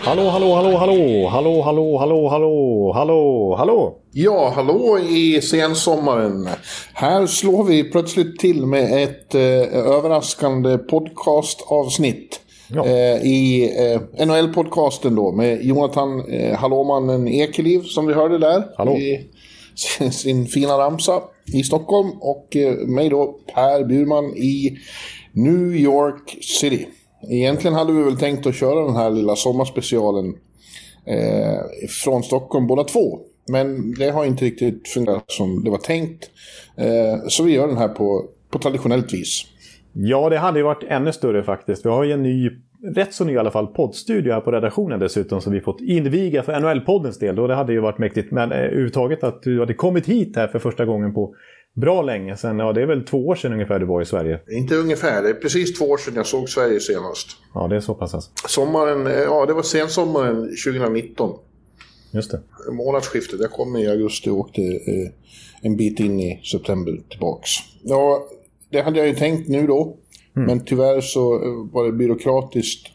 [0.00, 3.98] Hallå, hallå, hallå, hallå, hallå, hallå, hallå, hallå, hallå, hallå.
[4.12, 6.48] Ja, hallå i sensommaren.
[6.94, 9.40] Här slår vi plötsligt till med ett eh,
[9.74, 12.40] överraskande podcastavsnitt.
[12.68, 12.86] Ja.
[12.86, 13.70] Eh, I
[14.18, 18.64] eh, NHL-podcasten då med Jonathan eh, Hallåmannen Ekeliv som vi hörde där.
[18.76, 18.96] Hallå.
[18.96, 19.26] I
[19.74, 21.22] sin, sin fina ramsa
[21.52, 22.10] i Stockholm.
[22.20, 24.78] Och eh, mig då Per Burman i
[25.32, 26.86] New York City.
[27.22, 30.34] Egentligen hade vi väl tänkt att köra den här lilla sommarspecialen
[31.04, 33.20] eh, från Stockholm båda två.
[33.48, 36.30] Men det har inte riktigt fungerat som det var tänkt.
[36.76, 39.44] Eh, så vi gör den här på, på traditionellt vis.
[39.92, 41.86] Ja, det hade ju varit ännu större faktiskt.
[41.86, 42.50] Vi har ju en ny,
[42.94, 46.42] rätt så ny i alla fall, poddstudio här på redaktionen dessutom som vi fått inviga
[46.42, 47.40] för NHL-poddens del.
[47.40, 48.32] Och det hade ju varit mäktigt.
[48.32, 51.34] Men eh, överhuvudtaget att du hade kommit hit här för första gången på
[51.76, 52.58] bra länge sedan.
[52.58, 54.40] Ja, det är väl två år sedan ungefär du var i Sverige.
[54.50, 57.28] Inte ungefär, det är precis två år sedan jag såg Sverige senast.
[57.54, 58.30] Ja, det är så pass alltså.
[58.48, 61.38] Sommaren, eh, ja det var sensommaren 2019.
[62.10, 62.40] Just det.
[62.72, 65.10] Månadsskiftet, jag kom i augusti och åkte eh,
[65.62, 67.50] en bit in i september tillbaks.
[67.82, 68.26] Ja,
[68.70, 69.96] det hade jag ju tänkt nu då.
[70.32, 72.86] Men tyvärr så eh, var det byråkratiskt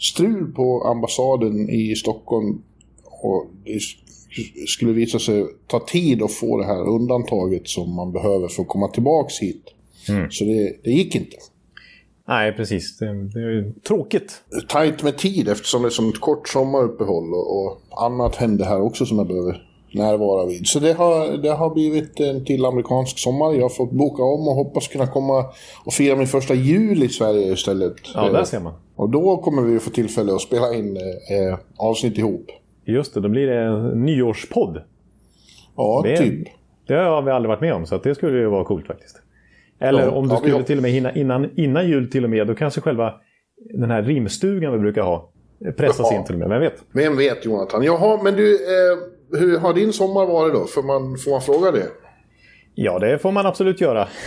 [0.00, 2.62] strul på ambassaden i Stockholm.
[3.22, 8.12] Och det sk- skulle visa sig ta tid att få det här undantaget som man
[8.12, 9.62] behöver för att komma tillbaks hit.
[10.30, 11.36] Så det, det gick inte.
[12.28, 12.98] Nej, precis.
[12.98, 14.32] Det, det är tråkigt.
[14.68, 18.80] Tajt med tid eftersom det är som ett kort sommaruppehåll och, och annat hände här
[18.82, 20.66] också som jag behöver närvara vid.
[20.66, 23.52] Så det har, det har blivit en till amerikansk sommar.
[23.54, 25.44] Jag har fått boka om och hoppas kunna komma
[25.84, 27.94] och fira min första jul i Sverige istället.
[28.14, 28.72] Ja, där ser man.
[28.96, 32.46] Och då kommer vi få tillfälle att spela in eh, avsnitt ihop.
[32.84, 34.82] Just det, då blir det en nyårspodd.
[35.76, 36.48] Ja, Det, typ.
[36.86, 39.16] det har vi aldrig varit med om, så det skulle ju vara coolt faktiskt.
[39.80, 42.24] Eller Ja, om du ja, skulle har- till och med hinna innan, innan jul till
[42.24, 43.14] och med, då kanske själva
[43.74, 45.30] den här rimstugan vi brukar ha
[45.76, 46.18] pressas Ja.
[46.18, 46.48] in till och med.
[46.48, 46.84] Vem vet?
[46.92, 47.82] Vem vet Jonathan?
[47.84, 50.64] Jaha, men du, eh, hur har din sommar varit då?
[50.66, 51.86] Får man, får man fråga det?
[52.74, 54.08] Ja, det får man absolut göra.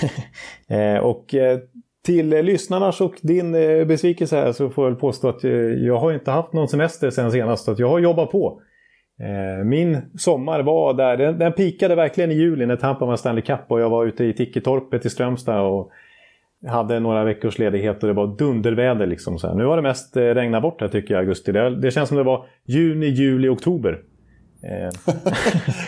[0.70, 1.59] Eh, och eh,
[2.03, 5.52] till eh, lyssnarnas och din eh, besvikelse här så får jag väl påstå att eh,
[5.62, 7.69] jag har inte haft någon semester sen senast.
[7.69, 8.62] Att jag har jobbat på.
[9.66, 13.59] Min sommar var där, den, den pikade verkligen i juli när Tampa var Stanley Cup
[13.68, 15.91] och jag var ute i Ticketorpet i Strömstad och
[16.68, 19.40] hade några veckors ledighet och det var dunderväder liksom.
[19.40, 19.56] Så här.
[19.56, 21.52] Nu har det mest regnat bort här tycker jag i augusti.
[21.52, 24.00] Det, det känns som det var juni, juli, oktober.
[24.63, 24.90] Eh,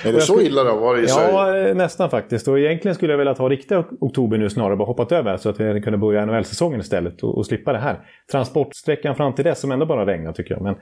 [0.09, 1.67] Är det så illa det har varit i Sverige?
[1.67, 2.47] Ja, nästan faktiskt.
[2.47, 5.49] Och egentligen skulle jag vilja ta riktiga ok- oktober nu snarare, bara hoppat över så
[5.49, 7.99] att vi kunde börja NHL-säsongen istället och, och slippa det här.
[8.31, 10.63] Transportsträckan fram till dess som ändå bara regnar tycker jag.
[10.63, 10.75] Men,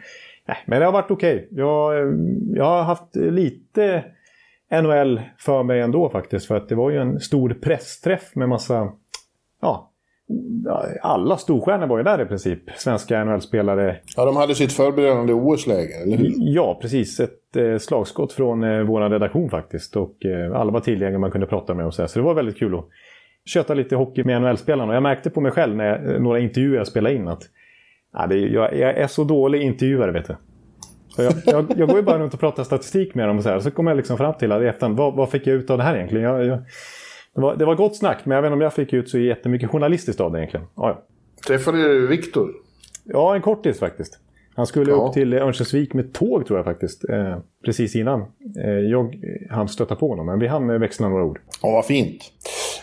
[0.48, 1.48] nej, men det har varit okej.
[1.52, 2.08] Jag, eh,
[2.56, 4.04] jag har haft lite
[4.82, 6.48] NHL för mig ändå faktiskt.
[6.48, 8.90] För att det var ju en stor pressträff med massa,
[9.62, 9.90] ja,
[11.02, 12.60] alla storstjärnor var ju där i princip.
[12.78, 16.32] Svenska NHL-spelare, Ja, de hade sitt förberedande OS-läger, eller hur?
[16.38, 17.20] Ja, precis.
[17.20, 17.34] Ett
[17.80, 19.96] slagskott från eh, vår redaktion faktiskt.
[19.96, 22.08] Och eh, alla var tillgängliga man kunde prata med och så, här.
[22.08, 22.86] så det var väldigt kul att
[23.46, 24.90] köta lite hockey med NHL-spelarna.
[24.90, 27.44] Och jag märkte på mig själv när jag, eh, några intervjuer jag spelade in att
[28.14, 30.36] ja, det, jag, jag är så dålig intervjuare vet du.
[31.18, 33.60] Jag, jag, jag går ju bara runt och pratar statistik med dem och så här.
[33.60, 35.78] Så kommer jag liksom fram till att i efterhand, vad, vad fick jag ut av
[35.78, 36.24] det här egentligen?
[36.24, 36.60] Jag,
[37.36, 39.20] det, var, det var gott snack, men jag vet inte om jag fick ut så
[39.20, 40.66] jättemycket journalistiskt av det egentligen.
[40.76, 41.04] Ja, ja.
[41.48, 42.50] Träffade du Viktor?
[43.04, 44.20] Ja, en kortis faktiskt.
[44.56, 45.08] Han skulle Ja.
[45.08, 47.10] upp till Örnsköldsvik med tåg tror jag faktiskt.
[47.10, 48.22] Eh, precis innan
[48.64, 49.16] eh, jag
[49.50, 50.26] hann stöta på honom.
[50.26, 51.40] Men vi hann eh, växla några ord.
[51.62, 52.22] Ja, vad fint.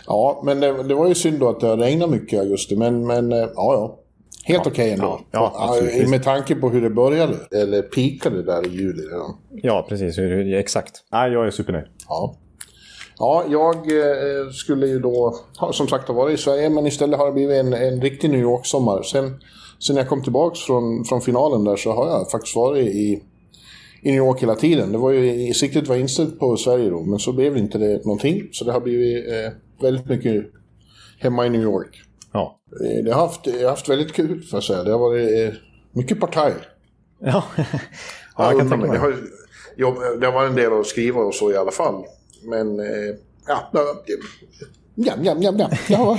[0.07, 2.77] Ja, men det, det var ju synd då att det regnade mycket i augusti.
[2.77, 3.97] Men, men eh, ja, ja.
[4.45, 5.05] Helt okej ändå.
[5.07, 5.95] ja, ja, absolut.
[6.03, 7.35] Ja, med tanke på hur det började.
[7.63, 9.37] Eller pikade där i juli redan.
[9.51, 10.19] Ja, precis.
[10.59, 10.91] Exakt.
[11.13, 11.85] Nej, jag är supernöjd.
[12.09, 12.35] Ja.
[13.19, 15.35] Ja, jag eh, skulle ju då
[15.73, 18.41] som sagt ha varit i Sverige, men istället har det blivit en, en riktig New
[18.41, 19.03] York-sommar.
[19.03, 19.41] Sen,
[19.87, 23.23] sen jag kom tillbaka från, från finalen där så har jag faktiskt varit i,
[24.03, 24.93] i New York hela tiden.
[24.93, 28.49] Det var ju, siktet var inställt på Sverige då, men så blev inte det någonting.
[28.53, 30.45] Så det har blivit eh, väldigt mycket
[31.19, 32.03] hemma i New York.
[32.33, 32.61] Ja.
[32.85, 34.83] Eh, Det har haft, jag har haft väldigt kul, får jag säga.
[34.83, 35.55] Det har varit eh,
[35.93, 36.53] mycket partaj.
[37.21, 37.45] Ja,
[38.37, 38.91] ja jag kan tänka mig.
[38.91, 39.15] det, har,
[39.77, 42.05] jobb, det har varit en del att skriva och så i alla fall.
[42.45, 42.87] Men eh,
[43.47, 44.17] ja, det-
[45.05, 45.71] Jam, jam, jam, jam.
[45.89, 46.19] Ja,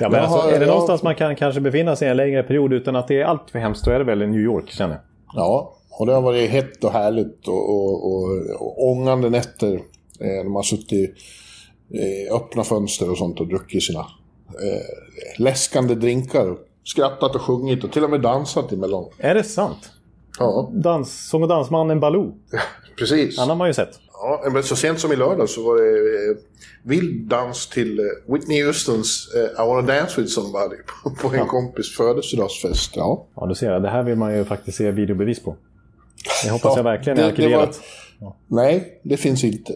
[0.00, 2.96] ja, men alltså, är det någonstans man kan kanske befinna sig en längre period utan
[2.96, 5.02] att det är allt för hemskt, då är det väl i New York, känner jag.
[5.34, 8.28] Ja, och det har varit hett och härligt och, och, och,
[8.60, 9.74] och ångande nätter.
[10.20, 11.04] Eh, när man har suttit i
[11.90, 16.56] eh, öppna fönster och sånt och druckit sina eh, läskande drinkar.
[16.84, 19.04] Skrattat och sjungit och till och med dansat emellan.
[19.18, 19.90] Är det sant?
[20.38, 20.70] Ja.
[20.72, 22.34] Dans, sång och dansmannen Baloo.
[22.98, 23.38] Precis.
[23.38, 24.00] Han har man ju sett.
[24.22, 26.36] Ja, men så sent som i lördag så var det eh,
[26.82, 31.46] vild dans till eh, Whitney Houstons eh, I wanna dance with somebody på, på en
[31.46, 32.96] kompis födelsedagsfest.
[32.96, 33.26] Ja.
[33.34, 33.80] ja, du ser.
[33.80, 35.56] Det här vill man ju faktiskt se videobevis på.
[36.44, 37.80] Det hoppas ja, jag verkligen är arkiverat.
[38.18, 38.32] Var...
[38.46, 39.72] Nej, det finns inte.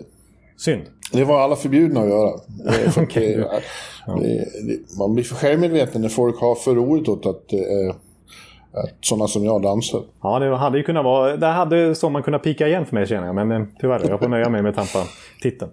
[0.57, 0.83] Synd.
[1.13, 2.41] Det var alla förbjudna att göra.
[3.05, 3.37] okay.
[4.07, 7.97] det, man blir för självmedveten när folk har för roligt åt att eh,
[8.75, 10.01] Äh, sådana som jag dansar.
[10.23, 11.37] Ja, det hade ju kunnat vara...
[11.37, 13.35] Det hade man kunnat pika igen för mig känner jag.
[13.35, 15.71] Men eh, tyvärr, jag får nöja mig med Tampa-titeln.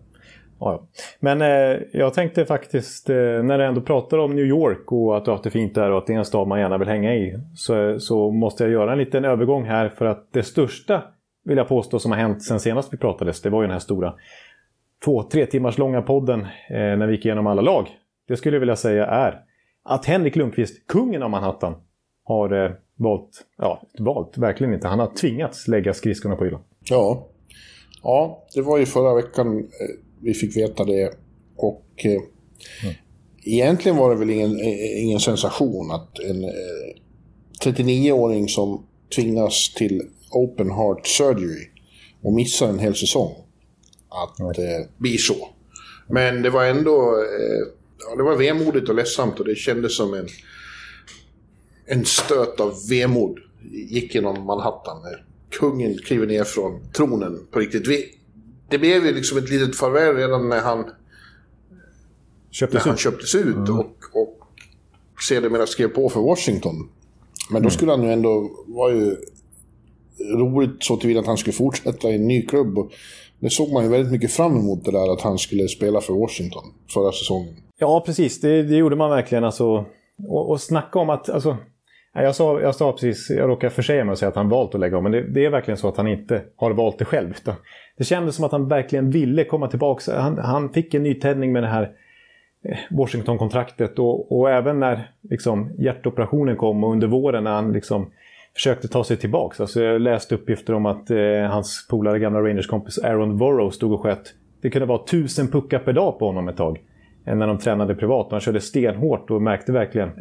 [0.60, 0.88] Ja.
[1.20, 5.26] Men eh, jag tänkte faktiskt, eh, när du ändå pratar om New York och att
[5.26, 6.88] du har haft det fint där och att det är en stad man gärna vill
[6.88, 7.38] hänga i.
[7.56, 11.04] Så, så måste jag göra en liten övergång här för att det största,
[11.46, 13.80] vill jag påstå, som har hänt sen senast vi pratades, det var ju den här
[13.80, 14.14] stora
[15.06, 17.88] två, tre timmars långa podden eh, när vi gick igenom alla lag.
[18.28, 19.42] Det skulle jag vilja säga är
[19.84, 21.76] att Henrik Lundqvist, kungen av Manhattan,
[22.24, 24.88] har eh, valt, ja, valt, verkligen inte.
[24.88, 26.62] Han har tvingats lägga skridskorna på hyllan.
[26.84, 27.28] Ja.
[28.04, 29.66] Ja, det var ju förra veckan eh,
[30.22, 31.14] vi fick veta det.
[31.56, 32.96] Och eh, mm.
[33.44, 36.50] egentligen var det väl ingen, eh, ingen sensation att en eh,
[37.66, 38.86] 39-åring som
[39.16, 40.02] tvingas till
[40.32, 41.68] open heart surgery
[42.24, 43.32] och missar en hel säsong.
[44.10, 44.52] Att mm.
[44.52, 45.50] eh, bli så.
[46.08, 47.68] Men det var ändå eh,
[48.10, 50.28] ja, det var vemodigt och ledsamt och det kändes som en
[51.86, 53.40] en stöt av vemod
[53.72, 55.02] gick genom Manhattan.
[55.04, 57.88] När kungen kliver ner från tronen på riktigt.
[57.88, 58.06] Vi,
[58.70, 60.86] det blev ju liksom ett litet farväl redan när han
[62.52, 63.80] köptes, när han köptes ut mm.
[63.80, 64.40] och, och
[65.28, 66.90] sedermera skrev på för Washington.
[67.50, 67.72] Men då mm.
[67.72, 69.18] skulle han ju ändå, var ju
[70.20, 72.78] roligt så tillvida att han skulle fortsätta i en ny klubb.
[72.78, 72.92] Och
[73.40, 76.14] det såg man ju väldigt mycket fram emot det där att han skulle spela för
[76.14, 76.64] Washington
[76.94, 77.56] förra säsongen.
[77.78, 78.42] Ja, precis.
[78.42, 79.44] Det, det gjorde man verkligen.
[79.44, 79.86] Alltså,
[80.28, 81.30] och, och snacka om att...
[81.30, 81.58] Alltså,
[82.14, 84.82] jag sa, jag sa precis, jag råkade försäga mig och säga att han valt att
[84.82, 85.04] lägga om.
[85.04, 87.34] Men det, det, är verkligen så att han inte har valt det själv.
[87.98, 90.20] Det kändes som att han verkligen ville komma tillbaka.
[90.20, 91.92] Han, han fick en nytändning med det här
[92.64, 94.00] eh, Washington-kontraktet.
[94.00, 98.12] Och, och, även när liksom, hjärtoperationen kom och under våren när han liksom,
[98.54, 99.64] försökte ta sig tillbaka.
[99.64, 104.02] Alltså, jag läste uppgifter om att eh, hans polare, gamla Rangers-kompis Aaron Burrow stod och
[104.02, 104.34] sköt.
[104.62, 106.80] Det kunde vara tusen puckar per dag på honom ett tag.
[107.26, 108.28] När de tränade privat.
[108.32, 110.12] Han körde stenhårt och märkte verkligen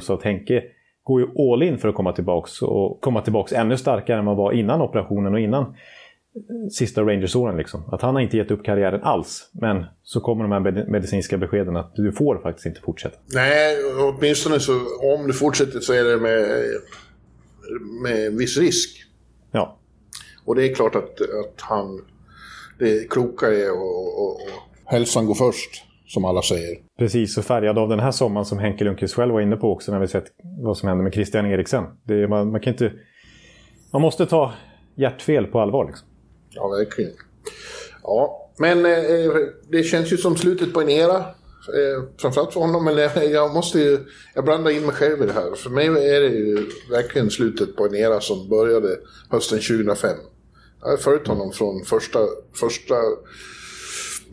[0.00, 0.62] så att Henke
[1.04, 4.36] går ju all in för att komma tillbaks och komma tillbaks ännu starkare än man
[4.36, 7.56] var innan operationen och innan eh, sista Rangers-åren.
[7.56, 7.82] Liksom.
[7.92, 9.50] Att han har inte gett upp karriären alls.
[9.52, 13.16] Men så kommer de här medicinska beskeden att du får faktiskt inte fortsätta.
[13.34, 14.72] Nej, åtminstone så
[15.14, 16.66] om du fortsätter så är det med,
[18.02, 19.04] med viss risk.
[19.52, 19.78] Ja.
[20.44, 22.00] Och det är klart att, att han...
[22.78, 24.38] Det kloka är att
[24.84, 26.78] hälsan går först som alla säger.
[26.98, 29.92] Precis, och färgad av den här sommaren som Henke Lundqvist själv var inne på också
[29.92, 30.26] när vi sett
[30.62, 31.84] vad som hände med Christian Eriksen.
[32.08, 32.92] Är, man, man, kan inte...
[33.92, 34.52] Man måste ta
[34.94, 36.08] hjärtfel på allvar liksom.
[36.50, 37.12] Ja, verkligen.
[38.02, 39.32] Ja, men eh,
[39.68, 41.16] det känns ju som slutet på en era.
[41.16, 43.98] Eh, framförallt för honom, men jag måste ju...
[44.34, 45.54] Jag blandar in mig själv i det här.
[45.56, 48.88] För mig är det ju verkligen slutet på en era som började
[49.30, 50.10] hösten 2005.
[50.80, 52.18] Jag har följt honom från första,
[52.60, 52.94] första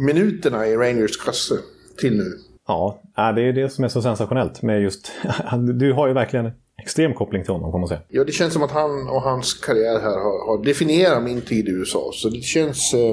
[0.02, 1.56] minuterna i Rangers kasse
[2.00, 2.38] till nu.
[2.68, 3.02] Ja,
[3.36, 5.12] det är det som är så sensationellt med just...
[5.80, 8.02] Du har ju verkligen extrem koppling till honom, får man säga.
[8.08, 11.68] Ja, det känns som att han och hans karriär här har, har definierat min tid
[11.68, 12.12] i USA.
[12.14, 13.10] Så det känns eh,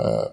[0.00, 0.26] eh,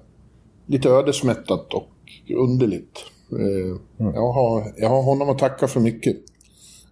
[0.67, 1.89] lite ödesmättat och
[2.35, 2.99] underligt.
[3.31, 4.13] Eh, mm.
[4.13, 6.17] jag, har, jag har honom att tacka för mycket.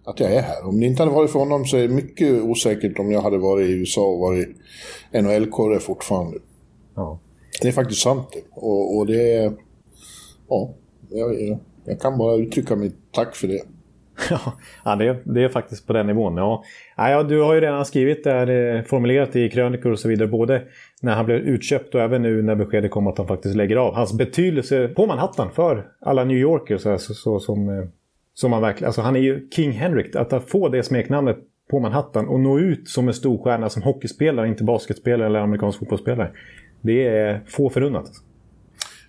[0.04, 0.66] Att jag är här.
[0.66, 3.38] Om det inte hade varit för honom så är det mycket osäkert om jag hade
[3.38, 4.48] varit i USA och varit
[5.12, 6.38] NHL-korre fortfarande.
[6.94, 7.18] Ja.
[7.60, 8.28] Det är faktiskt sant.
[8.50, 9.52] Och, och det är...
[10.48, 10.74] Ja,
[11.10, 13.62] jag, jag, kan bara uttrycka mitt tack för det.
[14.84, 16.36] ja, det, det är faktiskt på den nivån.
[16.36, 16.64] Ja.
[16.96, 20.28] Ja, du har ju redan skrivit det här, eh, formulerat i krönikor och så vidare.
[20.28, 20.62] Både
[21.02, 23.94] när han blev utköpt och även nu när beskedet kom att han faktiskt lägger av.
[23.94, 26.82] Hans betydelse på Manhattan för alla New Yorkers.
[26.82, 27.84] Så, så, så som, eh,
[28.34, 28.86] som han verkligen...
[28.86, 30.16] Alltså han är ju King Henrik.
[30.16, 31.38] Att få det smeknamnet
[31.70, 36.30] på Manhattan och nå ut som en storstjärna som hockeyspelare, inte basketspelare eller amerikansk fotbollsspelare.
[36.82, 38.10] Det är få förunnat.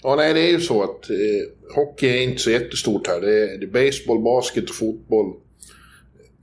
[0.04, 3.22] Ja, nej, det är ju så att eh, hockey är inte så jättestort här.
[3.22, 5.34] Det är, det är baseball, basket och fotboll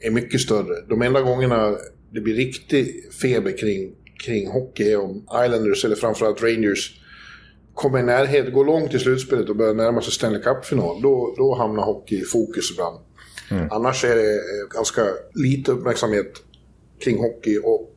[0.00, 0.80] är mycket större.
[0.88, 1.76] De enda gångerna
[2.10, 3.92] det blir riktig feber kring,
[4.24, 7.00] kring hockey är om Islanders eller framförallt Rangers
[7.74, 11.54] kommer i närhet, går långt i slutspelet och börjar närma sig Stanley Cup-final, då, då
[11.54, 12.98] hamnar hockey i fokus ibland.
[13.50, 13.68] Mm.
[13.70, 15.02] Annars är det eh, ganska
[15.34, 16.32] lite uppmärksamhet
[17.04, 17.58] kring hockey.
[17.58, 17.96] Och,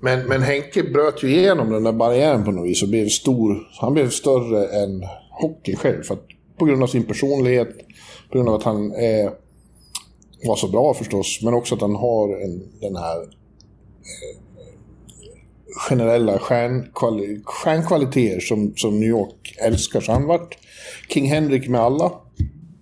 [0.00, 3.68] men, men Henke bröt ju igenom den där barriären på något vis och blev stor.
[3.80, 6.02] Han blev större än hockey själv.
[6.02, 6.26] För att,
[6.58, 7.68] på grund av sin personlighet,
[8.30, 9.30] på grund av att han är,
[10.46, 14.40] var så bra förstås, men också att han har en, den här eh,
[15.88, 20.00] generella stjärnkvali stjärnkvaliteter som, som New York älskar.
[20.00, 20.58] Så han vart
[21.08, 22.12] King Henrik med alla.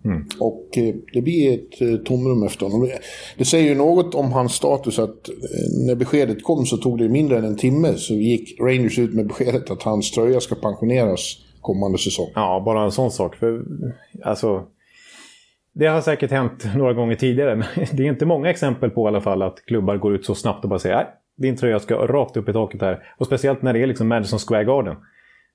[0.04, 0.24] Mm.
[0.40, 2.90] Och eh, det blir ett eh, tomrum efter honom.
[3.38, 7.08] Det säger ju något om hans status att eh, när beskedet kom så tog det
[7.08, 11.36] mindre än en timme så gick Rangers ut med beskedet att hans tröja ska pensioneras
[11.60, 12.28] kommande säsong.
[12.34, 13.36] Ja, bara en sån sak.
[13.36, 13.64] För,
[14.24, 14.64] alltså,
[15.72, 19.08] det har säkert hänt några gånger tidigare, men det är inte många exempel på i
[19.08, 21.06] alla fall att klubbar går ut så snabbt och bara säger
[21.38, 23.02] din tröja ska rakt upp i taket här.
[23.18, 24.96] Och speciellt när det är liksom Madison Square Garden.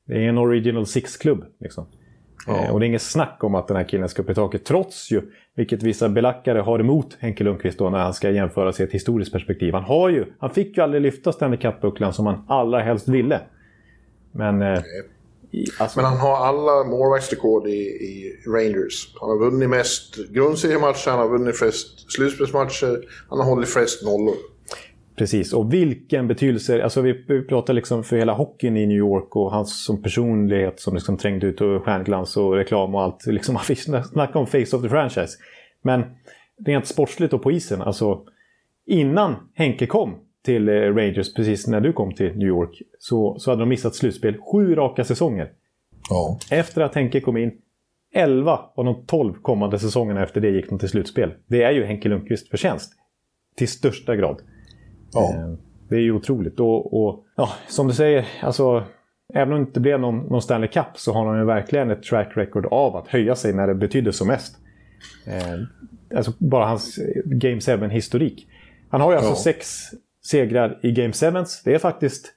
[0.07, 1.45] Det är en Original Six-klubb.
[1.59, 1.85] Liksom.
[2.47, 2.65] Ja.
[2.65, 4.65] Eh, och det är inget snack om att den här killen ska upp i taket.
[4.65, 5.21] Trots ju,
[5.55, 9.31] vilket vissa belackare har emot Henke Lundqvist då när han ska jämföras i ett historiskt
[9.31, 9.73] perspektiv.
[9.73, 13.41] Han har ju, han fick ju aldrig lyfta Stanley Cup-bucklan som han allra helst ville.
[14.31, 14.61] Men...
[14.61, 14.79] Eh,
[15.79, 15.99] alltså...
[15.99, 19.15] Men han har alla målvaktsrekord i, i, Rangers.
[19.19, 24.35] Han har vunnit mest grundseriematcher, han har vunnit flest slutspelsmatcher, han har hållit flest nollor.
[25.15, 27.13] Precis, och vilken betydelse, alltså vi
[27.49, 31.47] pratar liksom för hela hockeyn i New York och hans som personlighet som liksom trängde
[31.47, 33.25] ut och stjärnglans och reklam och allt.
[33.25, 35.37] Liksom, man fick snacka om face of the franchise.
[35.81, 36.03] Men
[36.65, 38.21] rent sportsligt och på isen, alltså
[38.85, 40.15] innan Henke kom
[40.45, 43.95] till eh, Rangers, precis när du kom till New York, så, så hade de missat
[43.95, 45.51] slutspel sju raka säsonger.
[46.09, 46.39] Ja.
[46.51, 47.51] Efter att Henke kom in,
[48.13, 51.33] 11 av de 12 kommande säsongerna efter det gick de till slutspel.
[51.47, 52.93] Det är ju Henke Lundqvist förtjänst.
[53.55, 54.41] Till största grad.
[55.13, 55.33] Ja.
[55.33, 55.53] Eh,
[55.89, 56.59] det är ju otroligt.
[56.59, 58.83] Och, och ja, som du säger, alltså,
[59.33, 62.03] även om det inte blev någon, någon Stanley Cup så har han ju verkligen ett
[62.03, 64.57] track record av att höja sig när det betyder som mest.
[65.27, 68.47] Eh, alltså bara hans Game 7-historik.
[68.89, 69.35] Han har ju alltså ja.
[69.35, 69.79] sex
[70.25, 71.25] segrar i Game 7.
[71.65, 72.33] Det är faktiskt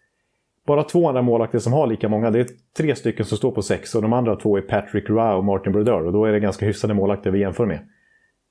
[0.67, 2.31] bara två andra målvakter som har lika många.
[2.31, 5.35] Det är tre stycken som står på sex och de andra två är Patrick Roy
[5.35, 6.07] och Martin Brodeur.
[6.07, 7.79] Och då är det ganska hyfsade målvakter vi jämför med.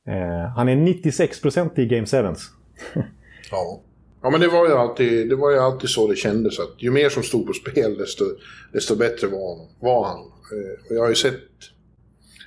[0.07, 2.17] Eh, han är 96% i Game 7.
[3.51, 3.81] ja.
[4.25, 6.59] Ja, men det var ju alltid, det var ju alltid så det kändes.
[6.59, 8.25] Att ju mer som stod på spel, desto,
[8.73, 10.19] desto bättre var, var han.
[10.19, 11.41] Eh, och jag har ju sett,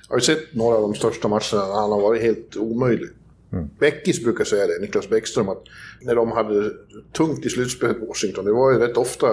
[0.09, 3.09] jag har sett några av de största matcherna när han har varit helt omöjlig.
[3.51, 3.69] Mm.
[3.79, 5.63] Bäckis brukar säga det, Niklas Bäckström, att
[6.01, 6.71] när de hade
[7.13, 9.27] tungt i slutspelet på Washington, det var ju rätt ofta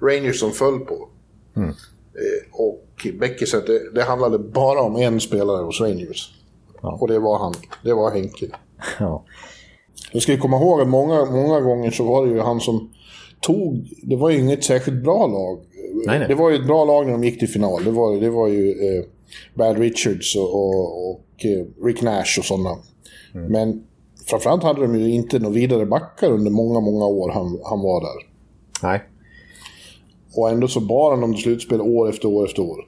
[0.00, 1.08] Rangers som föll på.
[1.56, 1.68] Mm.
[1.68, 1.74] Eh,
[2.52, 6.34] och Bäckis sa att det, det handlade bara om en spelare hos Rangers.
[6.82, 6.98] Ja.
[7.00, 7.54] Och det var han,
[7.84, 8.46] det var Henke.
[8.98, 9.24] Ja.
[10.12, 12.90] Jag ska komma ihåg att många, många gånger så var det ju han som
[13.40, 13.88] tog...
[14.02, 15.58] Det var ju inget särskilt bra lag.
[16.06, 16.28] Nej, nej.
[16.28, 17.84] Det var ju ett bra lag när de gick till final.
[17.84, 19.04] Det var, det var ju eh,
[19.54, 22.76] Brad Richards och, och, och eh, Rick Nash och sådana.
[23.34, 23.52] Mm.
[23.52, 23.82] Men
[24.26, 28.00] framförallt hade de ju inte några vidare backar under många, många år han, han var
[28.00, 28.28] där.
[28.82, 29.02] Nej.
[30.36, 32.86] Och ändå så bar han dem till slutspel år efter år efter år.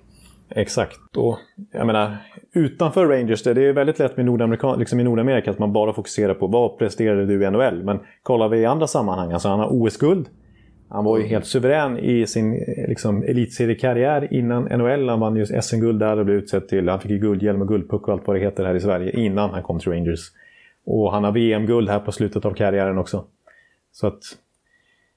[0.57, 1.17] Exakt.
[1.17, 1.39] Och
[1.73, 2.17] jag menar,
[2.53, 6.35] utanför Rangers, det är väldigt lätt med Nordamerika, liksom i Nordamerika att man bara fokuserar
[6.35, 7.83] på vad presterade du i NHL.
[7.83, 10.29] Men kollar vi i andra sammanhang, alltså han har OS-guld.
[10.89, 12.53] Han var ju helt suverän i sin
[12.89, 15.09] liksom, elitseriekarriär innan NHL.
[15.09, 16.89] Han vann ju SM-guld där och blev utsedd till...
[16.89, 19.51] Han fick ju guldhjälm och guldpuck och allt vad det heter här i Sverige innan
[19.51, 20.21] han kom till Rangers.
[20.87, 23.25] Och han har VM-guld här på slutet av karriären också.
[23.93, 24.23] Så att...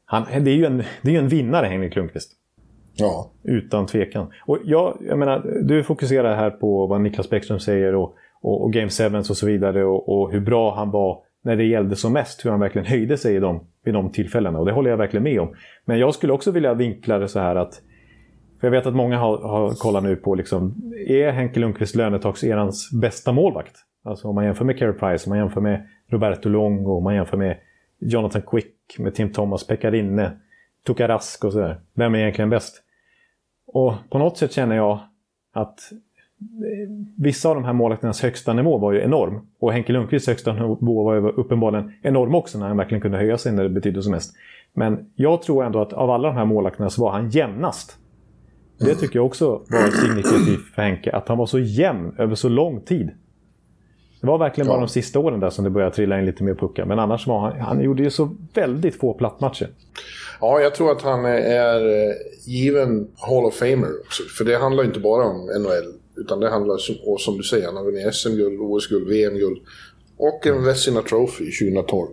[0.06, 2.32] Han, det är ju en, det är en vinnare, Henrik Lundqvist.
[2.98, 3.32] Ja.
[3.44, 4.32] Utan tvekan.
[4.46, 8.74] Och jag, jag menar, du fokuserar här på vad Niklas Bäckström säger och, och, och
[8.74, 12.14] Game 7 och så vidare och, och, hur bra han var när det gällde som
[12.14, 12.46] mest.
[12.46, 14.60] Hur han verkligen höjde sig i de, vid de tillfällena.
[14.60, 15.56] Och det håller jag verkligen med om.
[15.86, 17.82] Men jag skulle också vilja vinkla det så här att
[18.60, 22.92] för jag vet att många har, har kollat nu på liksom, är Henke Lundqvist lönetakserans
[23.02, 23.76] bästa målvakt?
[24.04, 27.16] Alltså om man jämför med Carey Price, om man jämför med Roberto Longo, om man
[27.16, 27.58] jämför med
[28.00, 30.32] Jonathan Quick, med Tim Thomas, Pekarinne,
[30.98, 31.82] Rask och sådär.
[31.94, 32.84] Vem är egentligen bäst?
[33.68, 35.00] Och på något sätt känner jag
[35.54, 39.48] att eh, vissa av de här målvakternas högsta nivå var ju enorm.
[39.60, 43.38] Och Henke Lundqvists högsta nivå var ju uppenbarligen enorm också när han verkligen kunde höja
[43.38, 44.36] sig när det betydde som mest.
[44.74, 47.98] Men jag tror ändå att av alla de här målvakterna så var han jämnast.
[48.80, 52.50] Det tycker jag också var signifikativt för Henke, att han var så jämn över så
[52.50, 53.12] lång tid.
[54.22, 54.74] Det var verkligen ja.
[54.74, 56.86] bara de sista åren där som det började trilla in lite mer puckar.
[56.86, 59.70] Men annars var han, han gjorde ju så väldigt få plattmatcher.
[60.42, 62.14] Ja, jag tror att han är eh,
[62.46, 64.24] given Hall of Famer också.
[64.38, 65.94] För det handlar inte bara om NHL.
[66.16, 69.58] Utan det handlar, och som du säger, han har vunnit SM-guld, OS-guld, VM-guld.
[70.18, 72.08] Och en Vessina Trophy 2012.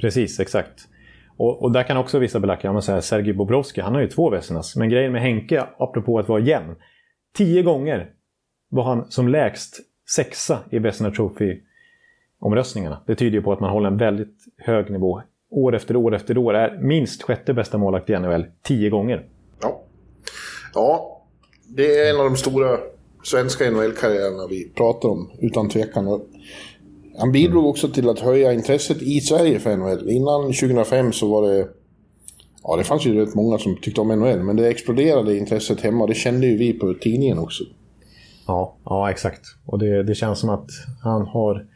[0.00, 0.88] Precis, exakt.
[1.36, 4.30] Och, och där kan också vissa belacka, ja, säga Sergej Bobrovski, han har ju två
[4.30, 4.76] Vesenas.
[4.76, 6.74] Men grejen med Henke, apropå att vara jämn.
[7.36, 8.10] Tio gånger
[8.70, 13.02] var han som lägst sexa i Vesna Trophy-omröstningarna.
[13.06, 15.22] Det tyder ju på att man håller en väldigt hög nivå.
[15.50, 19.26] År efter år efter år är minst sjätte bästa målvakt i NHL tio gånger.
[19.62, 19.82] Ja.
[20.74, 21.22] ja,
[21.68, 22.78] det är en av de stora
[23.22, 26.20] svenska NHL-karriärerna vi pratar om, utan tvekan.
[27.18, 30.10] Han bidrog också till att höja intresset i Sverige för NHL.
[30.10, 31.68] Innan 2005 så var det...
[32.62, 36.06] Ja, det fanns ju rätt många som tyckte om NHL, men det exploderade intresset hemma.
[36.06, 37.64] Det kände ju vi på tidningen också.
[38.48, 39.40] Ja, ja exakt.
[39.66, 40.70] Och det, det känns som att
[41.02, 41.66] han har...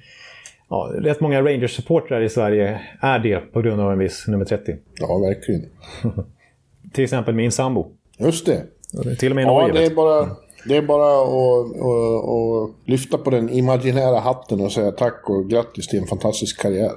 [0.68, 4.76] Ja, rätt många Rangers-supportrar i Sverige är det på grund av en viss nummer 30.
[5.00, 5.64] Ja, verkligen.
[6.92, 7.86] till exempel min sambo.
[8.18, 8.64] Just det.
[9.18, 9.72] Till och med i ja, Norge.
[9.72, 10.36] Det är bara...
[10.64, 15.50] Det är bara att, att, att, lyfta på den imaginära hatten och säga tack och
[15.50, 16.92] grattis till en fantastisk karriär.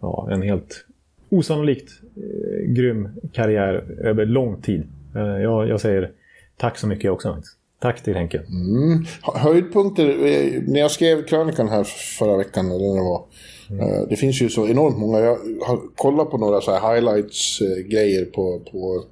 [0.00, 0.84] Ja, en helt
[1.30, 4.88] osannolikt eh, grym karriär över lång tid.
[5.16, 6.10] Eh, jag, jag, säger
[6.56, 7.36] tack så mycket också.
[7.80, 8.38] Tack till Henke.
[8.38, 9.04] Mm.
[9.22, 11.84] Höjdpunkter, eh, när jag skrev krönikan här
[12.18, 13.24] förra veckan, eller när det var.
[13.70, 14.08] Mm.
[14.08, 15.18] Det finns ju så enormt många.
[15.18, 19.04] Jag har kollat på några så highlights-grejer på, på,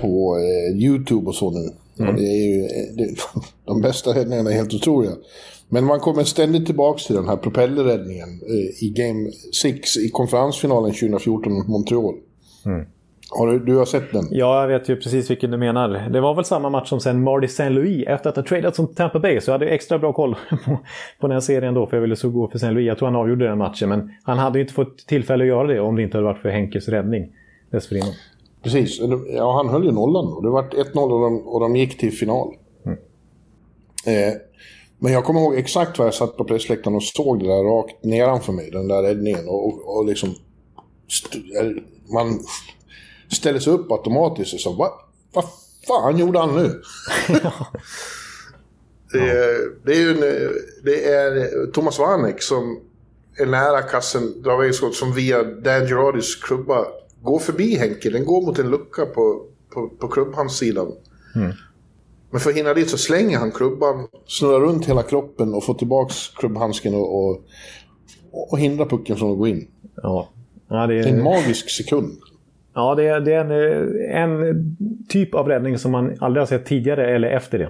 [0.00, 0.38] på
[0.74, 1.70] YouTube och så nu.
[1.98, 2.16] Mm.
[2.16, 3.14] det är ju, det,
[3.64, 5.12] de bästa räddningarna är helt otroliga.
[5.68, 9.30] Men man kommer ständigt tillbaka till den här propellerräddningen eh, i Game
[9.62, 12.14] 6 i konferensfinalen 2014 mot Montreal.
[12.66, 12.86] Mm.
[13.38, 14.24] Har du, du har sett den?
[14.30, 16.08] Ja, jag vet ju precis vilken du menar.
[16.10, 17.68] Det var väl samma match som sen Marty St.
[17.68, 18.06] Louis.
[18.06, 20.78] Efter att ha tradat som Tampa Bay så jag hade extra bra koll på,
[21.20, 21.86] på den här serien då.
[21.86, 22.70] För jag ville så gå för St.
[22.70, 22.86] Louis.
[22.86, 23.88] Jag tror han avgjorde den matchen.
[23.88, 26.42] Men han hade ju inte fått tillfälle att göra det om det inte hade varit
[26.42, 27.32] för Henkes räddning
[27.70, 28.14] dessförinnan.
[28.62, 29.00] Precis.
[29.34, 30.40] Ja, han höll ju nollan då.
[30.40, 32.54] Det var 1-0 och de, och de gick till final.
[32.84, 32.98] Mm.
[34.06, 34.34] Eh,
[34.98, 38.04] men jag kommer ihåg exakt var jag satt på pressläktaren och såg det där rakt
[38.04, 39.48] nedanför mig, den där räddningen.
[39.48, 40.34] Och, och, och liksom...
[42.14, 42.38] Man
[43.32, 44.90] ställer sig upp automatiskt och så vad
[45.34, 45.44] va
[45.86, 46.62] fan gjorde han nu?
[49.12, 50.20] det, är, det, är en,
[50.84, 52.80] det är Thomas Vanek som
[53.38, 56.84] är nära kassen, drar iväg skott som via Dan Girardis klubba
[57.22, 58.10] går förbi Henke.
[58.10, 60.92] Den går mot en lucka på, på, på klubbhandssidan.
[61.34, 61.52] Mm.
[62.30, 65.74] Men för att hinna dit så slänger han klubban, snurrar runt hela kroppen och får
[65.74, 67.44] tillbaka klubbhandsken och, och,
[68.50, 69.68] och hindrar pucken från att gå in.
[69.96, 70.28] Ja.
[70.68, 71.02] Ja, det, är...
[71.02, 72.18] det är en magisk sekund.
[72.76, 74.76] Ja, det är, det är en, en,
[75.08, 77.68] typ av räddning som man aldrig har sett tidigare eller efter det.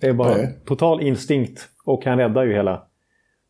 [0.00, 0.58] Det är bara Nej.
[0.64, 2.86] total instinkt och han räddar ju hela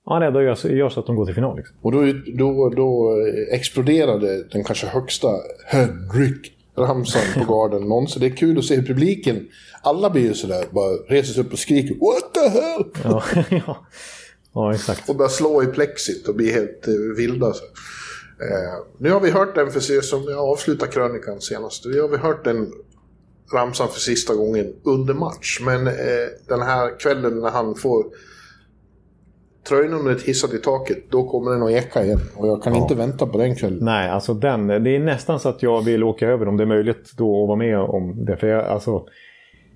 [0.04, 1.56] han räddar och gör så att de går till final.
[1.56, 1.76] Liksom.
[1.82, 2.00] Och då,
[2.38, 3.16] då, då
[3.52, 5.28] exploderade den kanske högsta
[5.66, 8.20] Henrik ramsan på garden någonsin.
[8.20, 9.48] Det är kul att se hur publiken,
[9.82, 12.84] alla blir ju sådär, bara reser sig upp och skriker What the hell?
[13.04, 13.22] Ja,
[13.66, 13.86] ja.
[14.54, 15.08] ja exakt.
[15.08, 17.52] Och börjar slå i plexit och blir helt eh, vilda.
[17.52, 17.64] Så.
[18.42, 22.16] Eh, nu har vi hört den, för som jag avslutar krönikan senast, nu har vi
[22.16, 22.72] hört den
[23.55, 25.61] ramsan för sista gången under match.
[25.66, 25.92] Men eh,
[26.48, 28.05] den här kvällen när han får
[29.68, 32.20] tröjnumret hissat i taket, då kommer den att eka igen.
[32.37, 32.83] Och jag kan ja.
[32.83, 33.79] inte vänta på den kvällen.
[33.83, 34.66] Nej, alltså den.
[34.66, 37.48] Det är nästan så att jag vill åka över om det är möjligt då att
[37.48, 38.37] vara med om det.
[38.37, 39.07] För jag, alltså...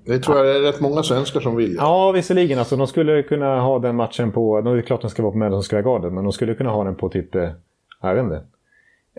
[0.06, 1.74] Det tror jag det är rätt många svenskar som vill.
[1.78, 2.58] Ja, visserligen.
[2.58, 4.60] Alltså, de skulle kunna ha den matchen på...
[4.60, 6.84] Det är klart den ska vara på Madison Square Garden, men de skulle kunna ha
[6.84, 7.34] den på typ...
[7.34, 7.50] Eh,
[8.02, 8.42] jag vet inte.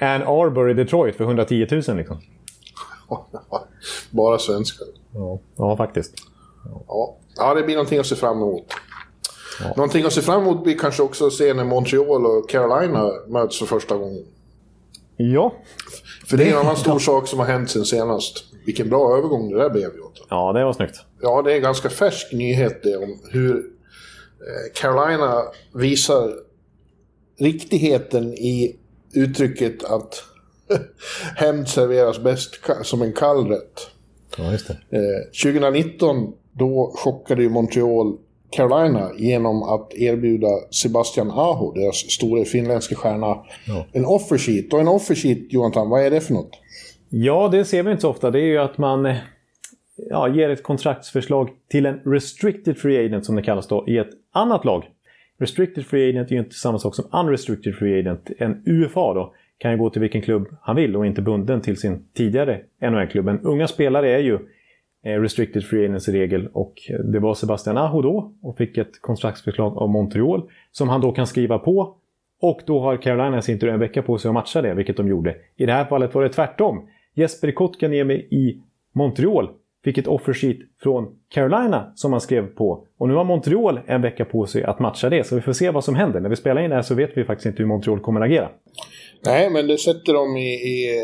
[0.01, 2.21] Ann Arbor i Detroit för 110 000 liksom.
[4.11, 4.87] Bara svenskar.
[5.13, 6.13] Ja, ja faktiskt.
[6.87, 7.17] Ja.
[7.35, 8.65] ja, det blir någonting att se fram emot.
[9.59, 9.73] Ja.
[9.77, 13.59] Någonting att se fram emot blir kanske också att se när Montreal och Carolina möts
[13.59, 14.25] för första gången.
[15.17, 15.53] Ja.
[16.25, 18.43] För det är en annan stor sak som har hänt sen senast.
[18.65, 20.21] Vilken bra övergång det där blev Jota.
[20.29, 20.95] Ja, det var snyggt.
[21.21, 26.33] Ja, det är en ganska färsk nyhet det om hur eh, Carolina visar
[27.39, 28.75] riktigheten i
[29.15, 30.23] uttrycket att
[31.35, 33.89] hämnd serveras bäst som en kall rätt.
[34.37, 34.77] Ja, just det.
[35.43, 38.17] 2019 då chockade ju Montreal
[38.55, 43.85] Carolina genom att erbjuda Sebastian Aho, deras stora finländska stjärna, ja.
[43.91, 44.73] en offersheet.
[44.73, 46.59] Och en offersheet, Jonathan, vad är det för något?
[47.09, 48.31] Ja, det ser vi inte så ofta.
[48.31, 49.15] Det är ju att man eh,
[50.09, 54.09] ja, ger ett kontraktsförslag till en restricted free agent, som det kallas då, i ett
[54.33, 54.83] annat lag.
[55.37, 58.31] Restricted free agent är ju inte samma sak som unrestricted free agent.
[58.37, 61.77] En UFA då kan ju gå till vilken klubb han vill och inte bunden till
[61.77, 63.25] sin tidigare NHL-klubb.
[63.25, 64.39] Men unga spelare är ju
[65.03, 69.01] eh, restricted free agents regel och eh, det var Sebastian Aho då och fick ett
[69.01, 71.95] kontraktsförslag av Montreal som han då kan skriva på
[72.41, 75.07] och då har Carolina sin tur en vecka på sig att matcha det, vilket de
[75.07, 75.35] gjorde.
[75.55, 76.89] I det här fallet var det tvärtom.
[77.13, 78.61] Jesper Kotkaniemi i
[78.93, 79.49] Montreal
[79.83, 82.84] fick ett offersheet från Carolina som han skrev på.
[82.97, 85.69] Och nu har Montreal en vecka på sig att matcha det, så vi får se
[85.71, 86.19] vad som händer.
[86.19, 88.25] När vi spelar in det här så vet vi faktiskt inte hur Montreal kommer att
[88.25, 88.49] agera.
[89.25, 91.01] Nej, men det sätter dem i, i,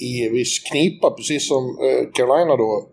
[0.00, 2.88] i viss knipa, precis som eh, Carolina då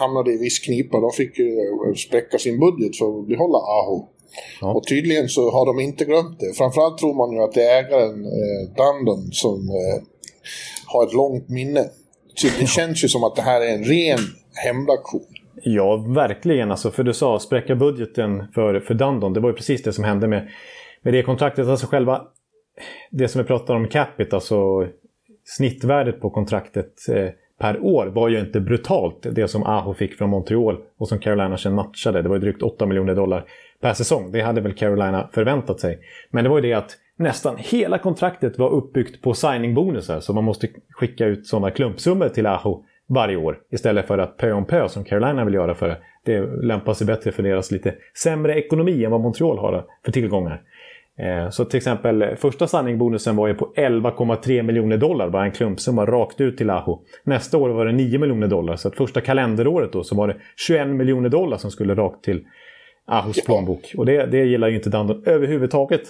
[0.00, 1.00] hamnade i viss knipa.
[1.00, 1.50] De fick ju
[1.96, 4.08] spräcka sin budget för att behålla Aho.
[4.60, 4.72] Ja.
[4.74, 6.52] Och tydligen så har de inte glömt det.
[6.56, 10.02] Framförallt tror man ju att det är ägaren eh, Dundon som eh,
[10.86, 11.84] har ett långt minne.
[12.34, 14.18] Så det känns ju som att det här är en ren
[14.54, 15.34] hämndaktion.
[15.62, 16.70] Ja, verkligen.
[16.70, 19.32] Alltså, för du sa spräcka budgeten för, för Dundon.
[19.32, 20.48] Det var ju precis det som hände med,
[21.02, 21.66] med det kontraktet.
[21.66, 22.22] Alltså själva
[23.10, 24.86] det som vi pratar om capita, alltså
[25.44, 27.28] snittvärdet på kontraktet eh,
[27.60, 29.26] per år var ju inte brutalt.
[29.32, 32.22] Det som Aho fick från Montreal och som Carolina sen matchade.
[32.22, 33.44] Det var ju drygt 8 miljoner dollar
[33.80, 34.32] per säsong.
[34.32, 35.98] Det hade väl Carolina förväntat sig.
[36.30, 40.20] Men det var ju det att nästan hela kontraktet var uppbyggt på signingbonusar.
[40.20, 43.58] Så man måste skicka ut sådana klumpsummor till Aho varje år.
[43.70, 46.40] Istället för att pö om pö som Carolina vill göra för det.
[46.62, 50.62] Lämpar sig bättre för deras lite sämre ekonomi än vad Montreal har för tillgångar.
[51.18, 56.06] Eh, så till exempel första signingbonusen var ju på 11,3 miljoner dollar, bara en klumpsumma
[56.06, 57.02] rakt ut till Aho.
[57.24, 60.36] Nästa år var det 9 miljoner dollar, så att första kalenderåret då så var det
[60.66, 62.44] 21 miljoner dollar som skulle rakt till
[63.06, 63.94] Ahos plånbok.
[63.96, 66.02] Och det, det gillar ju inte Dandon överhuvudtaget.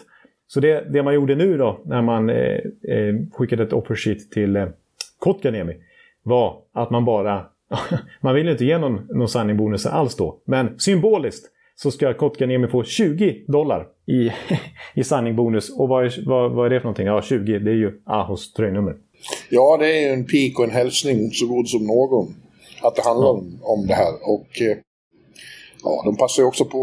[0.47, 2.57] Så det, det man gjorde nu då, när man eh,
[2.89, 4.67] eh, skickade ett offer sheet till eh,
[5.19, 5.77] Kotkaniemi,
[6.29, 7.47] var att man bara...
[8.21, 12.85] man ville inte ge någon, någon signingbonus alls då, men symboliskt så ska Kotkaniemi få
[12.85, 14.31] 20 dollar i,
[15.01, 15.71] i signingbonus.
[15.79, 17.07] Och vad är, vad, vad är det för någonting?
[17.07, 18.97] Ja, 20, det är ju Ahos tröjnummer.
[19.51, 22.35] Ja, det är ju en pik och en hälsning så god som någon.
[22.83, 23.33] Att det handlar ja.
[23.33, 24.12] om, om det här.
[24.23, 24.77] Och eh,
[25.85, 26.79] ja, de passar ju också på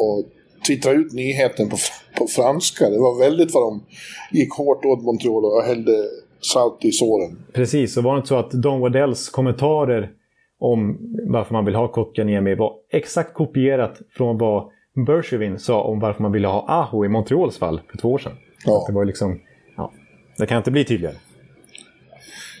[0.00, 1.76] att twittra ut nyheten på,
[2.18, 2.90] på franska.
[2.90, 3.84] Det var väldigt vad de
[4.32, 5.92] gick hårt åt Montreal och hällde
[6.40, 7.38] salt i såren.
[7.52, 10.10] Precis, och var det inte så att Don Waddells kommentarer
[10.58, 14.70] om varför man vill ha Kotkaniemi var exakt kopierat från vad
[15.06, 18.32] Bergevin sa om varför man ville ha Aho i Montreals fall för två år sedan.
[18.64, 18.84] Ja.
[18.88, 19.40] Det var liksom,
[19.76, 19.92] ja,
[20.38, 21.16] det kan inte bli tydligare.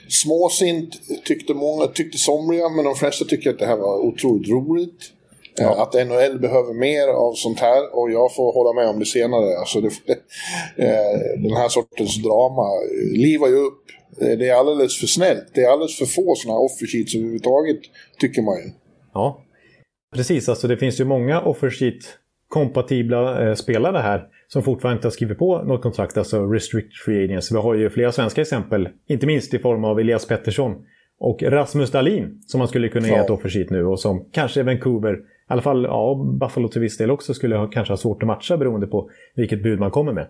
[0.08, 5.12] Småsint tyckte många, tyckte somliga, men de flesta tycker att det här var otroligt roligt.
[5.56, 5.82] Ja.
[5.82, 9.58] Att NHL behöver mer av sånt här och jag får hålla med om det senare.
[9.58, 9.86] Alltså det,
[10.76, 12.66] eh, den här sortens drama
[13.12, 13.82] livar ju upp.
[14.18, 15.46] Det är alldeles för snällt.
[15.54, 17.80] Det är alldeles för få sådana här offersheets överhuvudtaget,
[18.20, 18.70] tycker man ju.
[19.14, 19.42] Ja,
[20.14, 20.48] precis.
[20.48, 22.02] Alltså det finns ju många offersheet
[22.48, 27.24] kompatibla eh, spelare här som fortfarande inte har skrivit på något kontrakt, alltså restrict free
[27.24, 27.52] agents.
[27.52, 30.72] Vi har ju flera svenska exempel, inte minst i form av Elias Pettersson
[31.18, 33.24] och Rasmus Dahlin som man skulle kunna ge ja.
[33.24, 35.16] ett offersheet nu och som kanske Vancouver
[35.48, 38.26] i alla fall ja, Buffalo till viss del också skulle ha, kanske ha svårt att
[38.26, 40.26] matcha beroende på vilket bud man kommer med.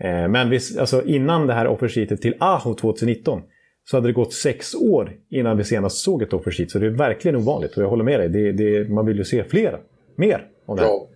[0.00, 3.42] Eh, men vis, alltså, innan det här offersheetet till Aho 2019
[3.90, 6.70] så hade det gått sex år innan vi senast såg ett offersheet.
[6.70, 8.28] Så det är verkligen ovanligt och jag håller med dig.
[8.28, 9.80] Det, det, man vill ju se fler,
[10.16, 10.88] mer av det här.
[10.88, 11.08] Ja.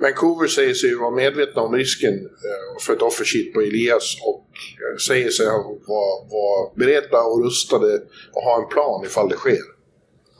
[0.00, 4.96] Vancouver säger sig vara medvetna om risken eh, för ett offersheet på Elias och eh,
[5.08, 8.00] säger sig vara, vara beredda och rustade
[8.32, 9.64] och ha en plan ifall det sker.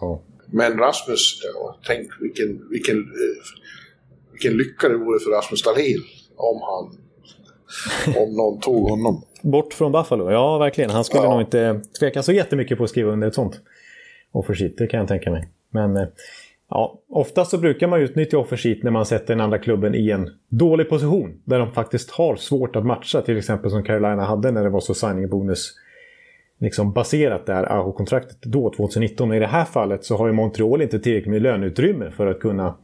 [0.01, 0.23] Ja.
[0.53, 3.43] Men Rasmus, ja, tänk vilken, vilken, eh,
[4.33, 6.03] vilken lycka det vore för Rasmus Dahlin
[6.37, 6.97] om han
[8.17, 9.23] om någon tog honom.
[9.43, 10.91] Bort från Buffalo, ja verkligen.
[10.91, 11.31] Han skulle ja.
[11.31, 13.61] nog inte tveka så jättemycket på att skriva under ett sånt
[14.33, 15.49] offersheet, det kan jag tänka mig.
[15.71, 16.07] Men eh,
[16.71, 20.31] ja, oftast så brukar man utnyttja offersheet när man sätter den andra klubben i en
[20.49, 21.43] dålig position.
[21.45, 24.81] Där de faktiskt har svårt att matcha, till exempel som Carolina hade när det var
[24.81, 25.73] så signing bonus
[26.61, 29.31] liksom baserat det här Aho-kontraktet då, 2019.
[29.31, 32.41] Och I det här fallet så har ju Montreal inte tillräckligt med löneutrymme för att
[32.41, 32.77] kunna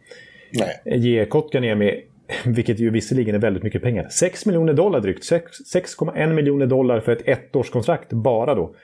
[0.52, 0.98] Nej.
[0.98, 2.04] ge Kotkaniemi,
[2.44, 5.22] vilket ju visserligen är väldigt mycket pengar, 6 miljoner dollar drygt.
[5.22, 8.74] 6,1 miljoner dollar för ett ettårskontrakt bara då.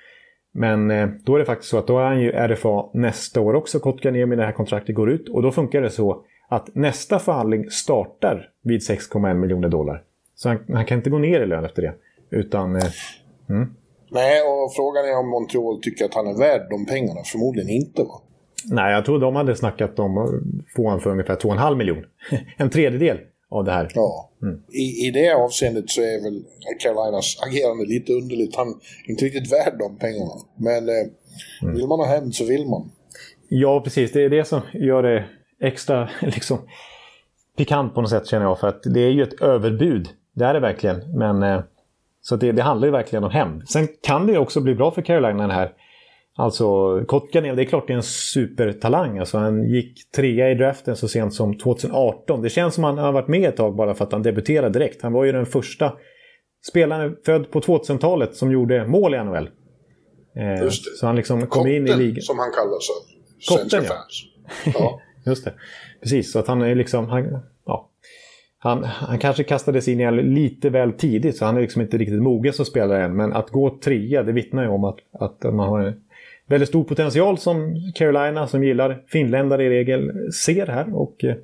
[0.55, 3.55] Men eh, då är det faktiskt så att då är han ju RFA nästa år
[3.55, 5.29] också, Kotkaniemi, när det här kontraktet går ut.
[5.29, 10.03] Och då funkar det så att nästa förhandling startar vid 6,1 miljoner dollar.
[10.35, 11.95] Så han, han, kan inte gå ner i lön efter det.
[12.31, 12.77] Utan...
[12.77, 12.83] Eh,
[13.49, 13.75] mm.
[14.13, 17.21] Nej, och frågan är om Montreal tycker att han är värd de pengarna.
[17.25, 18.21] Förmodligen inte va?
[18.65, 20.31] Nej, jag tror de hade snackat om att
[20.77, 22.09] få honom för ungefär 2,5 miljoner.
[22.57, 23.19] en tredjedel
[23.51, 23.89] av det här.
[23.95, 24.31] Ja.
[24.43, 24.63] Mm.
[24.73, 26.45] I, I det avseendet så är väl
[26.83, 28.57] Carolinas agerande lite underligt.
[28.57, 30.35] Han är inte riktigt värd de pengarna.
[30.57, 30.95] Men eh,
[31.63, 31.75] mm.
[31.75, 32.91] vill man ha hämnd så vill man.
[33.49, 34.13] Ja, precis.
[34.13, 35.25] Det är det som gör det
[35.61, 36.59] extra liksom,
[37.57, 38.61] pikant på något sätt känner jag.
[38.61, 40.09] För att det är ju ett överbud.
[40.35, 41.19] Det är det verkligen.
[41.19, 41.63] Men eh,
[42.25, 43.69] så det, det, handlar ju verkligen om hämnd.
[43.69, 45.73] Sen kan det ju också bli bra för Carolina den här.
[46.37, 46.65] Alltså
[47.05, 49.19] Kotkanen, det är klart det är en supertalang.
[49.19, 52.43] Alltså, han gick trea i draften så sent som 2018.
[52.43, 55.03] Det känns som han har varit med ett tag bara för att han debuterade direkt.
[55.03, 55.93] Han var ju den första
[56.71, 59.51] spelaren född på 2000-talet som gjorde mål i NHL.
[60.37, 60.69] Eh.
[60.71, 62.23] Så han liksom kom Kotten, in i ligan.
[62.23, 63.03] som han kallas av
[63.41, 63.95] svenska Kotten, ja.
[63.95, 64.75] fans.
[64.75, 65.01] Ja.
[65.31, 65.55] Just det.
[66.01, 67.09] Precis, så att han är liksom...
[67.09, 67.43] Han
[68.65, 72.23] han, han kanske kastades in i lite väl tidigt så han är liksom inte riktigt
[72.23, 73.17] mogen som spelare än.
[73.17, 75.95] Men att gå trea det vittnar ju om att, att man har en
[76.47, 80.97] väldigt stor potential som Carolina som gillar finländare i regel ser här.
[80.97, 81.35] Och eh,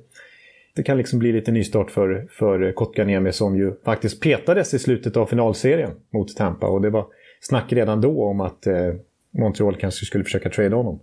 [0.75, 5.17] det kan liksom bli lite nystart för, för Kotkaniemi som ju faktiskt petades i slutet
[5.17, 6.67] av finalserien mot Tampa.
[6.67, 7.05] Och det var
[7.41, 8.93] snack redan då om att eh,
[9.31, 10.99] Montreal kanske skulle försöka trade honom.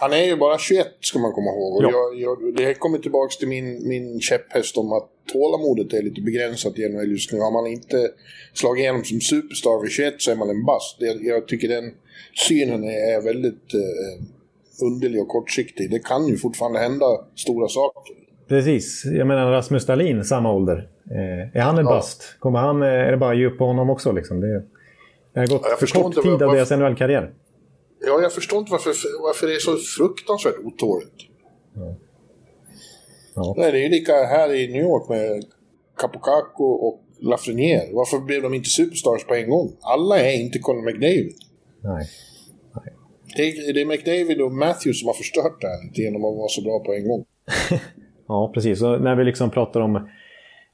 [0.00, 1.76] Han är ju bara 21 ska man komma ihåg.
[1.76, 1.90] Och ja.
[1.90, 6.78] jag, jag, det kommer tillbaka till min, min käpphäst om att tålamodet är lite begränsat
[6.78, 7.38] i NHL just nu.
[7.38, 8.10] Har man inte
[8.54, 10.96] slagit igenom som superstar vid 21 så är man en bast.
[10.98, 11.92] Jag, jag tycker den
[12.48, 14.24] synen är väldigt eh,
[14.86, 15.90] underlig och kortsiktig.
[15.90, 18.14] Det kan ju fortfarande hända stora saker.
[18.48, 19.04] Precis.
[19.04, 20.88] Jag menar Rasmus Dahlin, samma ålder.
[21.10, 21.90] Eh, är han en ja.
[21.90, 22.36] bast?
[22.38, 24.12] Kommer han, eh, är det bara djup på honom också?
[24.12, 24.40] Liksom?
[24.40, 24.62] Det,
[25.32, 27.32] det har gått ja, för kort tid av deras NHL-karriär.
[28.00, 31.20] Ja, jag förstår inte varför, varför det är så fruktansvärt otåligt.
[31.74, 31.94] Ja.
[33.34, 33.54] Ja.
[33.56, 35.44] Nej, det är ju lika här i New York med
[35.96, 37.88] Capocaco och Lafreniere.
[37.92, 39.72] Varför blev de inte superstars på en gång?
[39.80, 41.32] Alla är inte Conor McDavid.
[41.80, 42.06] Nej.
[42.74, 42.94] Nej.
[43.36, 46.48] Det, är, det är McDavid och Matthews som har förstört det här genom att vara
[46.48, 47.24] så bra på en gång.
[48.28, 48.82] ja, precis.
[48.82, 50.08] Och när vi liksom pratar om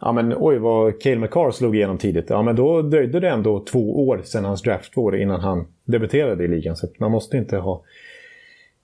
[0.00, 2.30] ja men oj vad Cale McCarr slog igenom tidigt.
[2.30, 6.48] Ja men då dröjde det ändå två år sedan hans draftår innan han debuterade i
[6.48, 6.76] ligan.
[6.76, 7.84] Så man måste inte ha...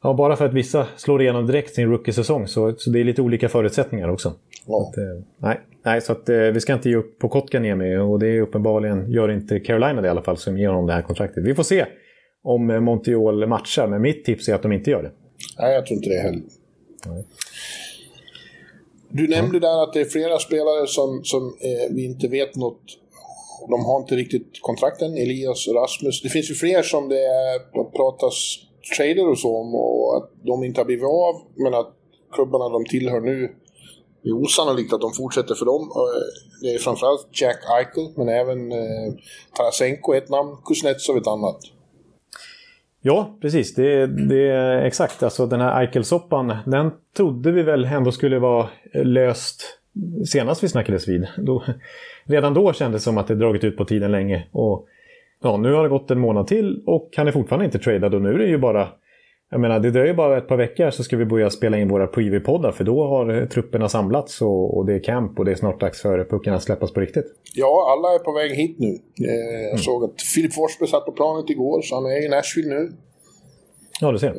[0.02, 3.22] Ja, bara för att vissa slår igenom direkt sin rookie-säsong så, så det är lite
[3.22, 4.32] olika förutsättningar också.
[4.66, 4.88] Ja.
[4.88, 8.18] Att, eh, nej, nej, så att eh, vi ska inte ge upp på Kotkaniemi och
[8.18, 11.02] det är uppenbarligen gör inte Carolina det i alla fall som ger honom det här
[11.02, 11.44] kontraktet.
[11.44, 11.86] Vi får se
[12.42, 15.10] om eh, Montreal matchar, men mitt tips är att de inte gör det.
[15.58, 16.42] Nej, jag tror inte det heller.
[17.06, 17.24] Nej.
[19.08, 22.82] Du nämnde där att det är flera spelare som, som eh, vi inte vet något
[23.68, 26.22] de har inte riktigt kontrakten, Elias och Rasmus.
[26.22, 27.24] Det finns ju fler som det
[27.96, 28.34] pratas
[28.96, 31.94] trader och så om och att de inte har blivit av, men att
[32.32, 33.48] klubbarna de tillhör nu
[34.22, 35.82] det är osannolikt att de fortsätter för dem.
[35.82, 39.14] Eh, det är framförallt Jack Eichel, men även eh,
[39.56, 41.58] Tarasenko är ett namn, Kuznetsov ett annat.
[43.02, 43.74] Ja, precis.
[43.74, 45.22] Det, det är exakt.
[45.22, 49.79] Alltså den här Eichel-soppan, den trodde vi väl ändå skulle vara löst
[50.26, 51.26] senast vi snackades vid.
[51.36, 51.64] Då,
[52.24, 54.46] redan då kändes det som att det dragit ut på tiden länge.
[54.52, 54.86] Och
[55.42, 58.22] ja, Nu har det gått en månad till och han är fortfarande inte tradad och
[58.22, 58.88] nu är det ju bara
[59.52, 62.06] jag menar, det dröjer bara ett par veckor så ska vi börja spela in våra
[62.06, 65.80] preview-poddar för då har trupperna samlats och, och, det är camp och det är snart
[65.80, 67.24] dags för pucken att släppas på riktigt.
[67.54, 68.88] Ja, alla är på väg hit nu.
[68.88, 69.78] Eh, jag mm.
[69.78, 72.92] såg att Filip Forsberg satt på planet igår så han är i Nashville nu.
[74.00, 74.28] Ja, du ser.
[74.28, 74.34] Eh,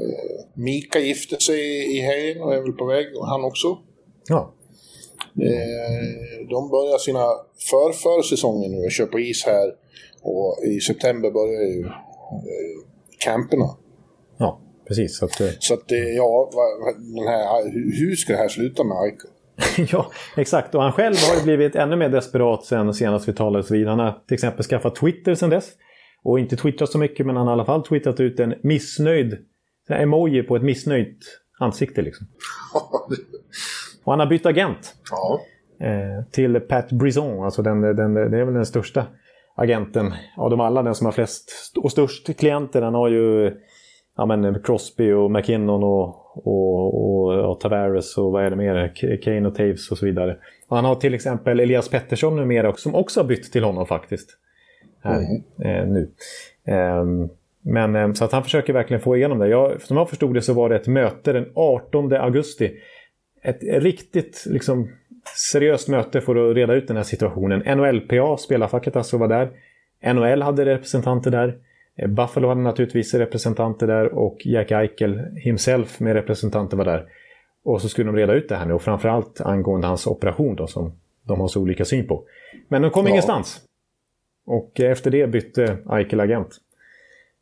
[0.53, 1.59] Mika gifte sig
[1.97, 3.77] i helgen och är väl på väg, han också.
[4.27, 4.53] Ja.
[5.39, 7.25] Eh, de börjar sina
[7.69, 9.67] förförsäsonger nu och kör på is här.
[10.21, 12.77] Och i september börjar ju eh,
[13.25, 13.69] camperna.
[14.37, 15.17] Ja, precis.
[15.17, 16.49] Så att, eh, så att ja,
[16.97, 17.63] den här,
[17.99, 19.27] hur ska det här sluta med Aiko?
[19.91, 20.75] ja, exakt.
[20.75, 23.87] Och han själv har ju blivit ännu mer desperat sen senast vi talades vid.
[23.87, 25.69] Han har till exempel skaffat Twitter sen dess.
[26.23, 29.37] Och inte twittrat så mycket, men han har i alla fall twittrat ut en missnöjd
[29.87, 31.17] en emoji på ett missnöjt
[31.59, 32.01] ansikte.
[32.01, 32.27] Liksom.
[34.03, 34.95] Och han har bytt agent.
[35.11, 35.41] Ja.
[35.87, 39.05] Eh, till Pat Brison, alltså den, den, det är väl den största
[39.55, 40.83] agenten av dem alla.
[40.83, 42.81] Den som har flest och störst klienter.
[42.81, 43.55] Han har ju
[44.17, 48.93] ja, men Crosby och McKinnon och, och, och, och Tavares och vad är det mer?
[49.21, 50.37] Kane och Taves och så vidare.
[50.67, 54.37] Och han har till exempel Elias Pettersson numera som också har bytt till honom faktiskt.
[55.03, 55.43] Här, mm.
[55.63, 56.09] eh, nu.
[57.61, 59.47] Men eh, så att han försöker verkligen få igenom det.
[59.47, 62.71] Jag, som jag förstod det så var det ett möte den 18 augusti.
[63.41, 64.89] Ett riktigt liksom,
[65.51, 67.77] seriöst möte för att reda ut den här situationen.
[67.77, 69.51] NHLPA, spelarfacket alltså, var där.
[70.13, 71.57] NHL hade representanter där.
[71.95, 77.05] Eh, Buffalo hade naturligtvis representanter där och Jack Eichel himself med representanter var där.
[77.63, 80.67] Och så skulle de reda ut det här nu och framförallt angående hans operation då
[80.67, 82.23] som de har så olika syn på.
[82.67, 83.09] Men de kom ja.
[83.09, 83.61] ingenstans.
[84.45, 86.57] Och efter det bytte Eichel agent.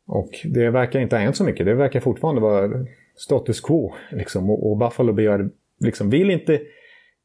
[0.06, 1.66] Och det verkar inte ha hänt så mycket.
[1.66, 2.86] Det verkar fortfarande vara
[3.16, 3.94] status quo.
[4.10, 4.50] Liksom.
[4.50, 5.50] Och, och Buffalo begär,
[5.80, 6.60] liksom, vill inte...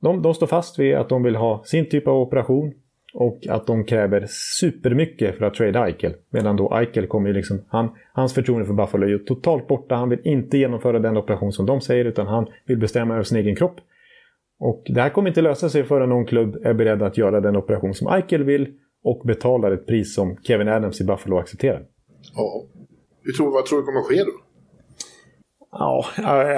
[0.02, 2.74] De, de står fast vid att de vill ha sin typ av operation
[3.14, 4.26] och att de kräver
[4.60, 6.14] supermycket för att trade Eichel.
[6.30, 7.62] Medan då Eichel kommer ju liksom...
[7.68, 9.96] Han, hans förtroende för Buffalo är ju totalt borta.
[9.96, 13.38] Han vill inte genomföra den operation som de säger utan han vill bestämma över sin
[13.38, 13.76] egen kropp.
[14.60, 17.56] Och det här kommer inte lösa sig förrän någon klubb är beredd att göra den
[17.56, 21.86] operation som Eichel vill och betalar ett pris som Kevin Adams i Buffalo accepterar.
[22.36, 22.64] Ja.
[23.24, 24.45] Hur tror, vad tror du kommer ske då?
[25.80, 26.06] Ja,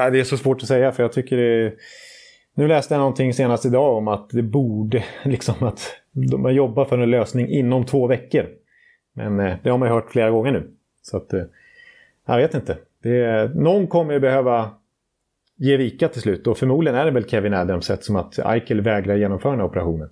[0.09, 1.73] det är så svårt att säga för jag tycker det...
[2.53, 6.97] Nu läste jag någonting senast idag om att det borde, liksom att de jobbar för
[6.97, 8.45] en lösning inom två veckor.
[9.13, 10.67] Men eh, det har man ju hört flera gånger nu.
[11.01, 11.43] Så att, eh,
[12.25, 12.77] jag vet inte.
[13.03, 14.69] Det, någon kommer ju behöva
[15.55, 16.47] ge vika till slut.
[16.47, 19.67] Och förmodligen är det väl Kevin Adams sett som att Eichel vägrar genomföra den här
[19.67, 20.09] operationen.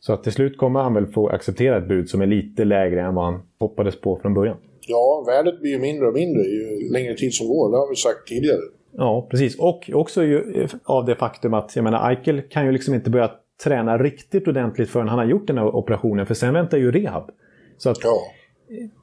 [0.00, 3.00] Så att till slut kommer han väl få acceptera ett bud som är lite lägre
[3.00, 4.56] än vad han hoppades på från början.
[4.88, 7.70] Ja, värdet blir ju mindre och mindre ju längre tid som går.
[7.70, 8.60] Det har vi sagt tidigare.
[8.96, 9.58] Ja, precis.
[9.58, 13.30] Och också ju av det faktum att jag menar, Eichel kan ju liksom inte börja
[13.64, 16.26] träna riktigt ordentligt förrän han har gjort den här operationen.
[16.26, 17.30] För sen väntar ju rehab.
[17.78, 18.16] Så att Ja.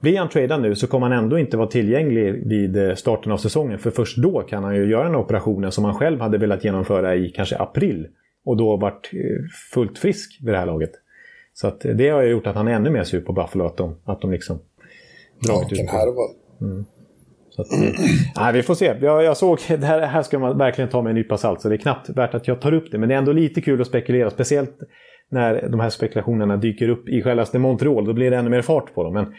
[0.01, 3.37] blir han tradad nu så kommer han ändå inte vara tillgänglig vid eh, starten av
[3.37, 3.79] säsongen.
[3.79, 7.15] För först då kan han ju göra den operationen som han själv hade velat genomföra
[7.15, 8.07] i kanske april.
[8.45, 9.19] Och då varit eh,
[9.73, 10.91] fullt frisk vid det här laget.
[11.53, 13.65] Så att det har ju gjort att han är ännu mer sur på Buffalo.
[13.65, 14.59] Att de, att de liksom
[15.47, 16.27] dragit Vilken ut härva.
[17.49, 17.67] så att,
[18.35, 18.95] nej, vi får se.
[19.01, 21.69] Jag, jag såg, det här, här ska man verkligen ta med en nypa salt, så
[21.69, 22.97] det är knappt värt att jag tar upp det.
[22.97, 24.77] Men det är ändå lite kul att spekulera, speciellt
[25.29, 28.05] när de här spekulationerna dyker upp i självaste Montreal.
[28.05, 29.13] Då blir det ännu mer fart på dem.
[29.13, 29.33] Men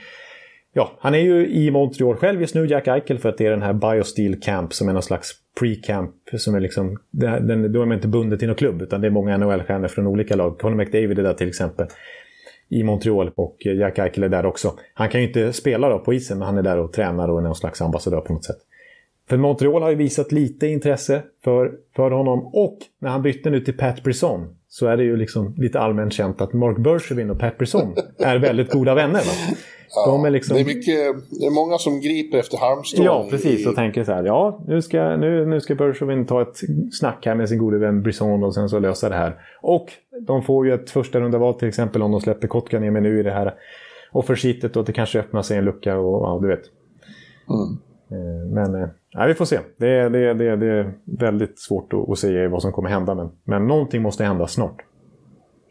[0.73, 3.51] ja, han är ju i Montreal själv just nu, Jack Eichel, för att det är
[3.51, 6.12] den här Biosteel Camp som är någon slags pre-camp.
[6.38, 9.07] Som är liksom, den, den, då är man inte bunden till någon klubb, utan det
[9.07, 10.59] är många NHL-stjärnor från olika lag.
[10.59, 11.87] Conor McDavid är där till exempel
[12.73, 14.75] i Montreal och Jack Eichel är där också.
[14.95, 17.39] Han kan ju inte spela då på isen, men han är där och tränar och
[17.39, 18.59] är någon slags ambassadör på något sätt.
[19.29, 23.61] För Montreal har ju visat lite intresse för, för honom och när han bytte nu
[23.61, 27.39] till Pat Brisson så är det ju liksom lite allmänt känt att Mark Bergevin och
[27.39, 29.21] Pat Brisson är väldigt goda vänner.
[29.21, 29.57] Va?
[30.07, 30.57] De är liksom...
[30.57, 33.05] Det är, mycket, det är många som griper efter halmstrån.
[33.05, 33.67] Ja, precis.
[33.67, 36.61] Och tänker så här, ja, nu ska, nu, nu ska Bergevin ta ett
[36.93, 39.35] snack här med sin gode vän Brisson och sen så lösa det här.
[39.61, 43.20] Och de får ju ett första runda val till exempel om de släpper Kotkaniemi nu
[43.20, 43.55] i det här
[44.12, 46.62] offersheetet och det kanske öppnar sig en lucka och ja, du vet.
[47.48, 47.79] Mm.
[48.11, 49.59] Eh, Men eh, ja, vi får se.
[49.77, 52.72] Det är, det, är, det, är, det är väldigt svårt att, att säga vad som
[52.72, 53.14] kommer hända.
[53.14, 54.77] Men, men någonting måste hända snart.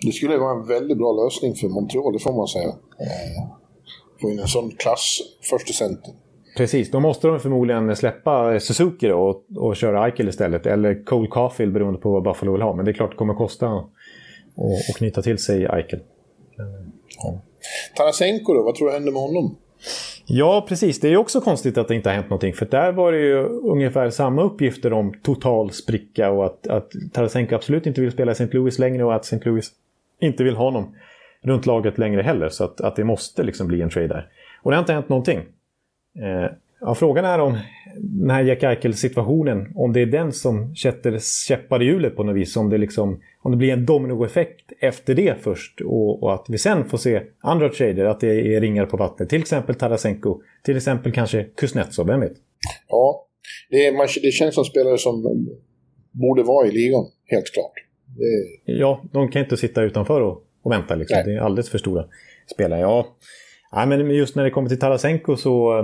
[0.06, 2.67] Det skulle vara en väldigt bra lösning för Montreal, det får man säga.
[2.67, 3.62] Eh,
[4.21, 6.13] Få in en sån klass första center.
[6.58, 10.65] Precis, då måste de förmodligen släppa Suzuki då och, och köra Eichel istället.
[10.65, 12.75] Eller Cole Caulfield beroende på vad Buffalo vill ha.
[12.75, 13.84] Men det är klart det kommer kosta
[14.58, 16.00] att att knyta till sig Eichel.
[17.96, 19.56] Tarasenko då, vad tror du händer med honom?
[20.26, 21.00] Ja, precis.
[21.00, 22.54] Det är också konstigt att det inte har hänt någonting.
[22.54, 27.56] För där var det ju ungefär samma uppgifter om total spricka och att, att Tarasenko
[27.56, 28.48] absolut inte vill spela i St.
[28.52, 29.50] Louis längre och att St.
[29.50, 29.72] Louis
[30.20, 30.96] inte vill ha honom
[31.42, 32.50] runt laget längre heller.
[32.50, 34.28] Så att, att det måste liksom bli en trade där.
[34.62, 35.40] Och det har inte hänt någonting.
[36.20, 37.58] Eh, ja, frågan är om
[37.98, 42.36] den här Jack Eichel-situationen, om det är den som sätter käppar i hjulet på något
[42.36, 42.58] vis.
[42.58, 46.58] Om det, liksom, om det blir en dominoeffekt efter det först och, och att vi
[46.58, 49.30] sen får se andra trader, att det är ringar på vattnet.
[49.30, 52.34] Till exempel Tarasenko, till exempel kanske Kuznetsov, vem vet?
[52.88, 53.27] Ja,
[53.69, 55.23] det, är, man, det känns som spelare som
[56.12, 57.73] borde vara i ligan, helt klart.
[58.17, 60.95] Det, Ja, de kan inte sitta utanför och, och vänta.
[60.95, 61.21] Liksom.
[61.25, 62.06] Det är alldeles för stora
[62.54, 62.80] spelare.
[62.80, 63.08] Ja.
[63.75, 65.84] Nej, men just när det kommer till Tarasenko så...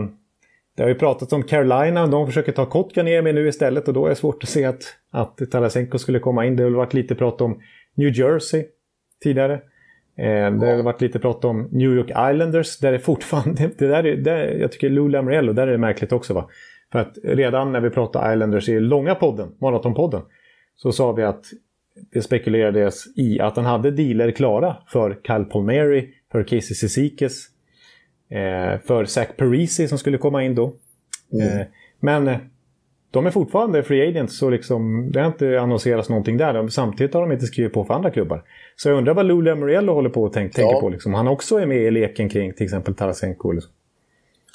[0.78, 2.08] Det har ju pratats om Carolina.
[2.08, 5.52] De försöker ta Kotkaniemi nu istället och då är det svårt att se att, att
[5.52, 6.56] Tarasenko skulle komma in.
[6.56, 7.62] Det har varit lite prat om
[7.96, 8.66] New Jersey
[9.24, 9.54] tidigare.
[10.18, 12.80] Eh, det har varit lite prat om New York Islanders.
[12.80, 13.70] Där det fortfarande...
[13.78, 16.34] Det, där är, där, jag tycker Lou Lamoriello, där är det märkligt också.
[16.34, 16.50] Va?
[16.92, 20.22] För att redan när vi pratade Islanders i långa podden, Maratonpodden,
[20.76, 21.46] så sa vi att
[22.14, 27.48] det spekulerades i att han hade dealer klara för Kyle Palmieri, för Casey Cizikas,
[28.86, 30.74] för Zach Parisi som skulle komma in då.
[31.42, 31.68] Eh,
[32.00, 32.38] men eh,
[33.12, 36.68] de är fortfarande free agents så liksom, det har inte annonserats någonting där.
[36.68, 38.44] Samtidigt har de inte skrivit på för andra klubbar.
[38.76, 40.90] Så jag undrar vad Lou Lamoriello håller på och tänk, tänker på.
[40.90, 41.14] Liksom.
[41.14, 43.52] Han också är med i leken kring till exempel Tarasenko.
[43.52, 43.72] Liksom.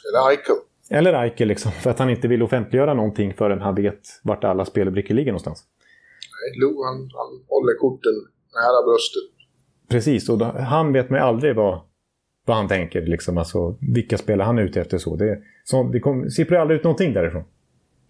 [0.08, 0.56] eller Eichel.
[0.90, 4.64] Eller Eichel liksom, för att han inte vill offentliggöra någonting förrän han vet vart alla
[4.64, 5.64] spelbrickor ligger någonstans.
[6.60, 8.12] Lou, han, han håller korten
[8.54, 9.22] nära bröstet.
[9.88, 11.80] Precis, och då, han vet man ju aldrig vad,
[12.44, 13.02] vad han tänker.
[13.02, 14.98] Liksom, alltså, vilka spelare han är ute efter.
[14.98, 17.44] Så det, så, det kom, sipprar aldrig ut någonting därifrån.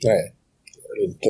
[0.05, 0.33] Nej,
[0.75, 1.29] det det inte.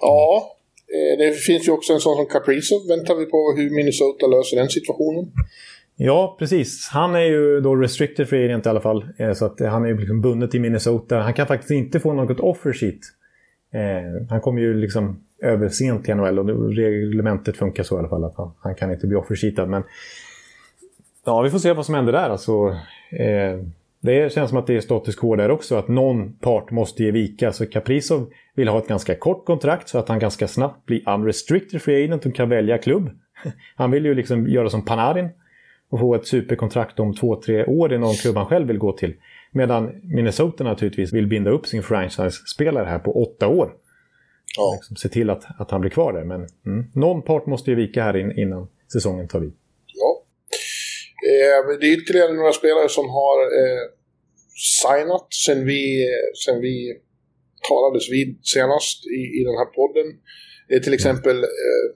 [0.00, 0.56] Ja,
[0.94, 2.88] eh, det finns ju också en sån som Kaprizov.
[2.88, 5.32] Väntar vi på hur Minnesota löser den situationen.
[5.96, 6.88] Ja, precis.
[6.92, 9.04] Han är ju då restricted free agent i alla fall.
[9.18, 11.18] Eh, Så att han är ju liksom bunden till Minnesota.
[11.18, 13.00] Han kan faktiskt inte få något offer sheet.
[13.74, 18.08] Eh, han kommer ju liksom över sent till NHL och reglementet funkar så i alla
[18.08, 18.24] fall.
[18.24, 19.66] Att han, han kan inte bli offer sheetad.
[19.66, 19.82] Men
[21.24, 22.30] ja, vi får se vad som händer där.
[22.30, 22.76] Alltså,
[23.10, 23.58] eh,
[24.00, 25.76] det känns som att det är status quo där också.
[25.76, 27.52] Att någon part måste ge vika.
[27.52, 31.82] Så Kaprizov vill ha ett ganska kort kontrakt så att han ganska snabbt blir unrestricted
[31.82, 33.10] free agent och kan välja klubb.
[33.76, 35.28] Han vill ju liksom göra som Panarin
[35.90, 38.92] och få ett superkontrakt om två, tre år i någon klubb han själv vill gå
[38.92, 39.14] till.
[39.50, 43.72] Medan Minnesota naturligtvis vill binda upp sin franchise-spelare här på åtta år.
[44.56, 44.74] Ja.
[44.74, 46.24] Liksom, se till att, att han blir kvar där.
[46.24, 49.52] Men mm, någon part måste ju vika här in, innan säsongen tar vid.
[51.32, 53.84] Eh, det är ytterligare några spelare som har eh,
[54.82, 56.06] signat sen vi,
[56.44, 56.76] sen vi
[57.68, 60.06] talades vid senast i, i den här podden.
[60.68, 61.86] är till exempel eh,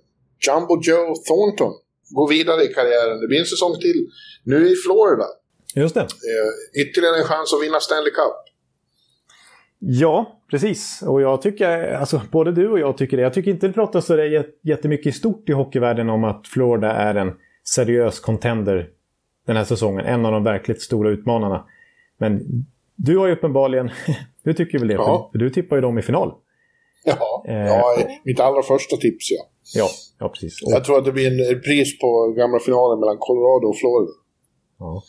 [0.46, 1.72] Jumbo Joe Thornton
[2.10, 3.20] går vidare i karriären.
[3.20, 4.00] Det blir en säsong till.
[4.44, 5.26] Nu i Florida.
[5.74, 6.00] Just det.
[6.00, 8.36] Eh, ytterligare en chans att vinna Stanley Cup.
[9.78, 11.02] Ja, precis.
[11.02, 13.22] Och jag tycker, alltså både du och jag tycker det.
[13.22, 17.14] Jag tycker inte det pratas så jättemycket i stort i hockeyvärlden om att Florida är
[17.14, 17.32] en
[17.64, 18.88] seriös contender
[19.46, 20.06] den här säsongen.
[20.06, 21.64] En av de verkligt stora utmanarna.
[22.18, 22.42] Men
[22.96, 23.90] du har ju uppenbarligen,
[24.44, 24.94] du tycker väl det?
[24.94, 25.28] Ja.
[25.32, 26.32] För du tippar ju dem i final.
[27.04, 27.84] Ja, eh, ja
[28.24, 29.44] mitt allra första tips ja.
[29.74, 29.88] Ja,
[30.18, 30.62] ja precis.
[30.62, 34.12] Och, jag tror att det blir en pris på gamla finalen mellan Colorado och Florida.
[34.78, 35.02] Ja.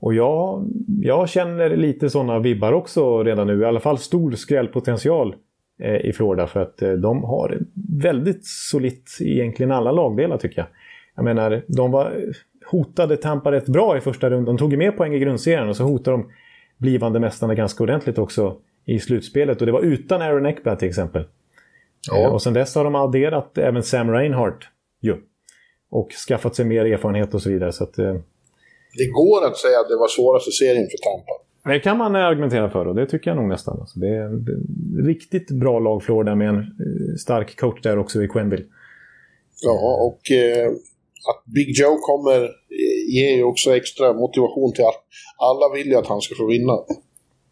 [0.00, 0.68] Och jag,
[1.00, 3.60] jag känner lite sådana vibbar också redan nu.
[3.60, 5.34] I alla fall stor skrällpotential
[5.82, 6.46] eh, i Florida.
[6.46, 7.58] För att eh, de har
[8.02, 10.68] väldigt solitt egentligen alla lagdelar tycker jag.
[11.16, 12.32] Jag menar, de var
[12.70, 14.44] hotade Tampa rätt bra i första rundan.
[14.44, 16.32] De tog ju med poäng i grundserien och så hotade de
[16.78, 19.60] blivande mästarna ganska ordentligt också i slutspelet.
[19.60, 21.24] Och det var utan Aaron Eckblad till exempel.
[22.10, 22.18] Ja.
[22.18, 24.64] Eh, och sen dess har de adderat även Sam Reinhardt
[25.00, 25.16] ju.
[25.90, 27.72] Och skaffat sig mer erfarenhet och så vidare.
[27.72, 28.14] Så att, eh,
[28.98, 31.32] det går att säga att det var svåraste serien för Tampa.
[31.64, 33.80] Det kan man argumentera för och det tycker jag nog nästan.
[33.80, 38.22] Alltså det är ett riktigt bra lag Florida med en eh, stark coach där också
[38.22, 38.64] i Quenville.
[39.62, 40.72] Ja, och eh,
[41.28, 42.48] att Big Joe kommer
[43.08, 45.04] ger ju också extra motivation till att
[45.38, 46.72] alla vill ju att han ska få vinna.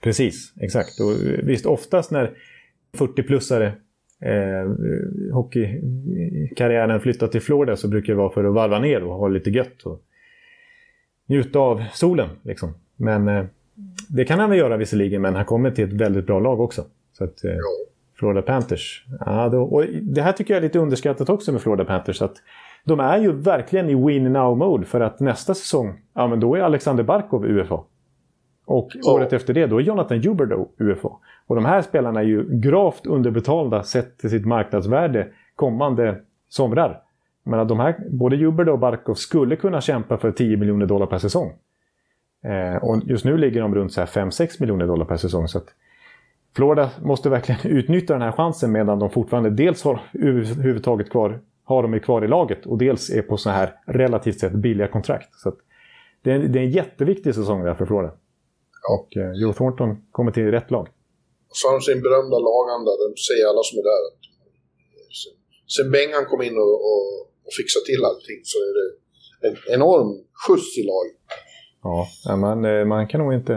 [0.01, 1.01] Precis, exakt.
[1.01, 1.13] Och
[1.49, 2.37] visst, oftast när
[2.99, 3.67] 40-plussare
[4.23, 4.71] eh,
[5.33, 9.51] hockeykarriären flyttar till Florida så brukar det vara för att varva ner och ha lite
[9.51, 9.83] gött.
[9.83, 10.03] Och
[11.27, 12.29] njuta av solen.
[12.43, 12.75] Liksom.
[12.97, 13.45] Men eh,
[14.09, 16.85] det kan han väl göra visserligen, men han kommer till ett väldigt bra lag också.
[17.13, 17.57] Så att, eh,
[18.19, 19.05] Florida Panthers.
[19.21, 22.23] Ja, då, och det här tycker jag är lite underskattat också med Florida Panthers.
[22.23, 22.37] Att
[22.89, 26.61] de är ju verkligen i win now-mode för att nästa säsong, ja men då är
[26.61, 27.81] Alexander Barkov UFA.
[28.67, 29.15] Och oh.
[29.15, 31.09] året efter det, då är Jonathan Huberdeau UFA.
[31.47, 37.01] Och de här spelarna är ju gravt underbetalda sett till sitt marknadsvärde kommande somrar.
[37.45, 41.07] Men att de här, både Juberda och Barkov skulle kunna kämpa för 10 miljoner dollar
[41.07, 41.53] per säsong.
[42.45, 45.49] Eh, och just nu ligger de runt 5-6 miljoner dollar per säsong.
[45.49, 45.61] Så
[46.57, 51.83] Florida måste verkligen utnyttja den här chansen medan de fortfarande dels har överhuvudtaget kvar, har
[51.83, 55.35] de kvar i laget och dels är på så här relativt sett billiga kontrakt.
[55.35, 55.53] Så
[56.23, 58.13] det, är, det är en jätteviktig säsong där för Florida.
[58.83, 58.95] Ja.
[58.95, 60.89] Och eh, Joe Thornton kommer till rätt lag.
[61.51, 64.03] Och så har de sin berömda laganda, den säger alla som är där.
[65.77, 68.89] Sen Bengan kom in och, och och fixa till allting så är det
[69.47, 70.09] en enorm
[70.41, 71.17] skjuts i laget.
[71.83, 73.55] Ja, man, eh, man kan nog inte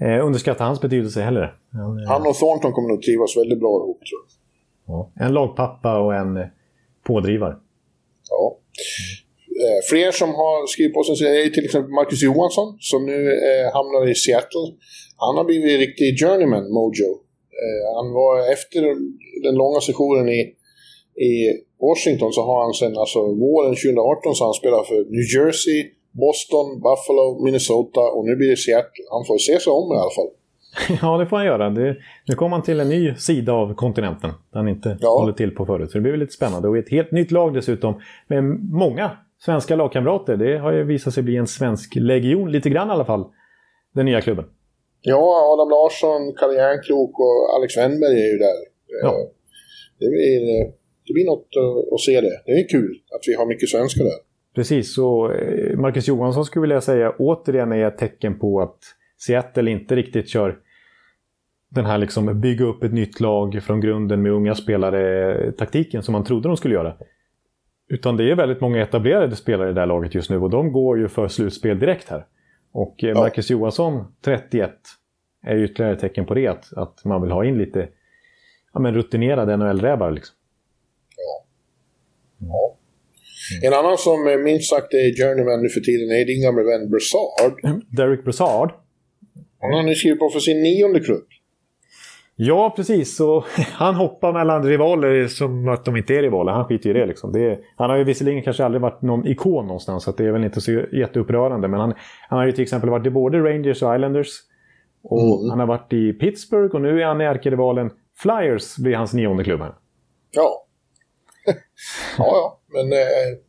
[0.00, 1.56] eh, underskatta hans betydelse heller.
[2.08, 4.30] Han, och Thornton kommer nog trivas väldigt bra ihop tror jag.
[4.86, 6.36] Ja, en lagpappa och en
[7.06, 7.56] pådrivare.
[8.30, 8.58] Ja.
[9.62, 13.66] Eh, fler som har skrivit på sig är till exempel Marcus Johansson som nu eh,
[13.76, 14.68] hamnar i Seattle.
[15.24, 17.10] Han har blivit riktig journeyman, Mojo.
[17.62, 18.80] Eh, han var efter
[19.46, 20.40] den långa sessionen i,
[21.30, 21.32] i
[21.86, 25.78] Washington så har han sen alltså våren 2018 så han spelar för New Jersey,
[26.22, 29.04] Boston, Buffalo, Minnesota och nu blir det Seattle.
[29.14, 30.32] Han får se sig om i alla fall.
[31.02, 31.70] ja, det får han göra.
[31.70, 31.96] Det,
[32.28, 35.08] nu kommer han till en ny sida av kontinenten där han inte ja.
[35.08, 35.90] håller till på förut.
[35.90, 36.68] Så det blir lite spännande.
[36.68, 39.10] Och ett helt nytt lag dessutom med många
[39.44, 40.36] svenska lagkamrater.
[40.36, 43.24] Det har ju visat sig bli en svensk legion, lite grann i alla fall,
[43.94, 44.44] den nya klubben.
[45.00, 48.58] Ja, Adam Larsson, Kalle Järnkrok och Alex Wennberg är ju där.
[49.02, 49.08] Ja.
[49.08, 49.26] Eh,
[49.98, 50.72] det blir eh,
[51.06, 51.48] det blir något
[51.94, 52.42] att se det.
[52.46, 54.18] Det är kul att vi har mycket svenskar där.
[54.54, 58.78] Precis, så eh, Marcus Johansson skulle vilja säga återigen är ett tecken på att
[59.26, 60.58] Seattle inte riktigt kör
[61.68, 66.24] den här liksom bygga upp ett nytt lag från grunden med unga spelare-taktiken som man
[66.24, 66.96] trodde de skulle göra.
[67.88, 70.72] Utan det är väldigt många etablerade spelare i det här laget just nu och de
[70.72, 72.26] går ju för slutspel direkt här.
[72.72, 73.56] Och eh, Marcus ja.
[73.56, 74.72] Johansson, 31,
[75.42, 76.48] är ytterligare ett tecken på det.
[76.48, 77.88] Att, att man vill ha in lite
[78.72, 80.10] ja, men rutinerade NHL-rävar.
[80.10, 80.36] Liksom.
[82.38, 82.76] Ja.
[83.62, 87.64] En annan som minst sagt är journeyman nu för tiden är din gamle vän Brassard.
[87.64, 88.81] Mm, Derek Brassard.
[89.62, 91.24] Han har nu skrivit på för sin nionde klubb.
[92.36, 93.16] Ja, precis.
[93.16, 96.52] Så han hoppar mellan rivaler som att de inte är rivaler.
[96.52, 97.06] Han skiter i det.
[97.06, 97.32] Liksom.
[97.32, 100.32] det är, han har ju visserligen kanske aldrig varit någon ikon någonstans, så det är
[100.32, 101.68] väl inte så jätteupprörande.
[101.68, 101.94] Men han,
[102.28, 104.28] han har ju till exempel varit i både Rangers och Islanders.
[105.04, 105.50] Och mm.
[105.50, 109.44] han har varit i Pittsburgh och nu är han i ärkerivalen Flyers, blir hans nionde
[109.44, 109.74] klubb här.
[110.30, 110.66] Ja,
[112.18, 112.60] ja, ja.
[112.68, 112.98] Men eh,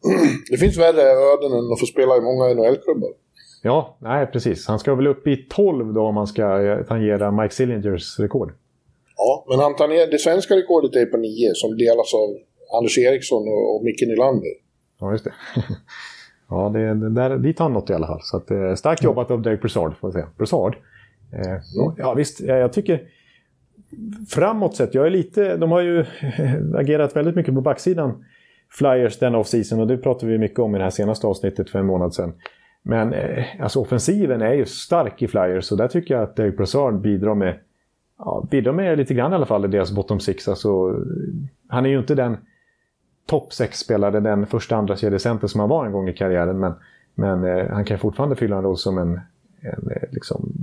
[0.51, 3.22] det finns värre öden än att få spela i många NHL-klubbar.
[3.65, 4.67] Ja, nej precis.
[4.67, 8.51] Han ska väl upp i 12 då om man ska eh, tangera Mike Cillingers rekord.
[9.17, 12.37] Ja, men han tar det svenska rekordet är på 9 som delas av
[12.77, 14.51] Anders Eriksson och, och Micke Nylander.
[14.99, 15.33] Ja, just det.
[16.49, 18.21] ja, det, det där, dit har han nått i alla fall.
[18.21, 20.27] Så att, eh, starkt jobbat av Derek Brassard, får jag säga.
[20.37, 20.75] Brassard.
[21.33, 21.95] Eh, mm.
[21.97, 22.41] Ja, visst.
[22.41, 23.07] Jag, jag tycker
[24.29, 26.05] framåt sett, jag är lite, de har ju
[26.75, 28.25] agerat väldigt mycket på backsidan.
[28.71, 31.79] Flyers den off-season och det pratade vi mycket om i det här senaste avsnittet för
[31.79, 32.33] en månad sedan.
[32.83, 36.57] Men eh, alltså offensiven är ju stark i Flyers och där tycker jag att Derek
[36.57, 37.59] Brassard bidrar med,
[38.17, 40.47] ja, bidrar med lite grann i alla fall i deras bottom six.
[40.47, 40.99] Alltså,
[41.67, 42.37] han är ju inte den
[43.25, 46.59] topp 6-spelare, den första andra kedjecenter som han var en gång i karriären.
[46.59, 46.73] Men,
[47.15, 49.19] men eh, han kan fortfarande fylla en roll som en,
[49.61, 50.53] en eh, liksom,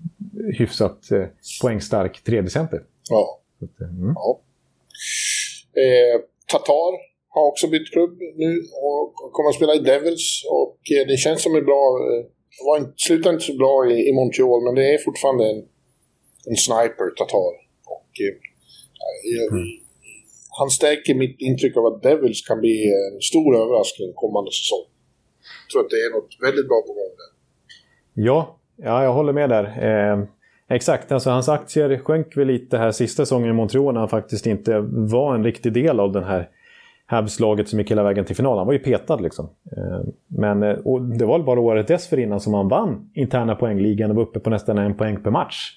[0.59, 1.25] hyfsat eh,
[1.63, 2.83] poängstark tredje center.
[3.11, 3.41] Ja.
[3.63, 4.13] Att, mm.
[4.15, 4.41] ja.
[5.81, 6.21] Eh,
[6.53, 8.51] Tatar har också bytt klubb nu
[8.89, 10.27] och kommer att spela i Devils.
[10.59, 11.85] Och eh, det känns som en bra...
[12.07, 12.23] Eh,
[12.59, 15.61] det var inte, slutade inte så bra i, i Montreal, men det är fortfarande en,
[16.51, 17.55] en sniper, Tatar.
[17.97, 18.35] Och, eh,
[19.53, 19.69] mm.
[20.59, 22.77] Han stärker mitt intryck av att Devils kan bli
[23.13, 24.85] en stor överraskning kommande säsong.
[25.63, 27.31] Jag tror att det är något väldigt bra på gång där.
[28.29, 29.65] Ja, ja jag håller med där.
[29.65, 30.17] Eh,
[30.77, 34.47] exakt, alltså hans aktier sjönk väl lite här sista säsongen i Montreal när han faktiskt
[34.47, 36.49] inte var en riktig del av den här
[37.11, 38.59] Habs-laget som gick hela vägen till final.
[38.59, 39.51] Han var ju petad liksom.
[39.77, 40.77] Eh, men eh,
[41.19, 44.79] det var bara året dessförinnan som han vann interna poängligan och var uppe på nästan
[44.79, 45.77] en poäng per match.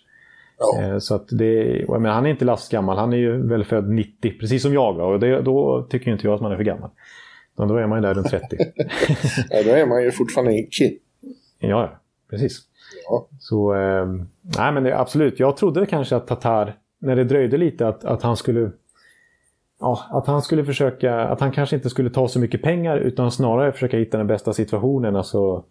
[0.57, 0.81] Ja.
[0.81, 4.39] Eh, så att det, men han är inte lastgammal, han är ju väl född 90,
[4.39, 4.99] precis som jag.
[4.99, 6.89] Och det, då tycker inte jag att man är för gammal.
[7.57, 8.45] Då är man ju där runt 30.
[9.49, 10.97] ja, då är man ju fortfarande en kid.
[11.59, 12.61] Ja, precis.
[13.09, 13.27] Ja.
[13.39, 14.05] Så, eh,
[14.57, 15.39] nej men det, absolut.
[15.39, 18.71] Jag trodde kanske att Tatar, när det dröjde lite, att, att han skulle
[19.83, 23.31] ja, att han skulle försöka, att han kanske inte skulle ta så mycket pengar utan
[23.31, 25.15] snarare försöka hitta den bästa situationen.
[25.15, 25.63] Alltså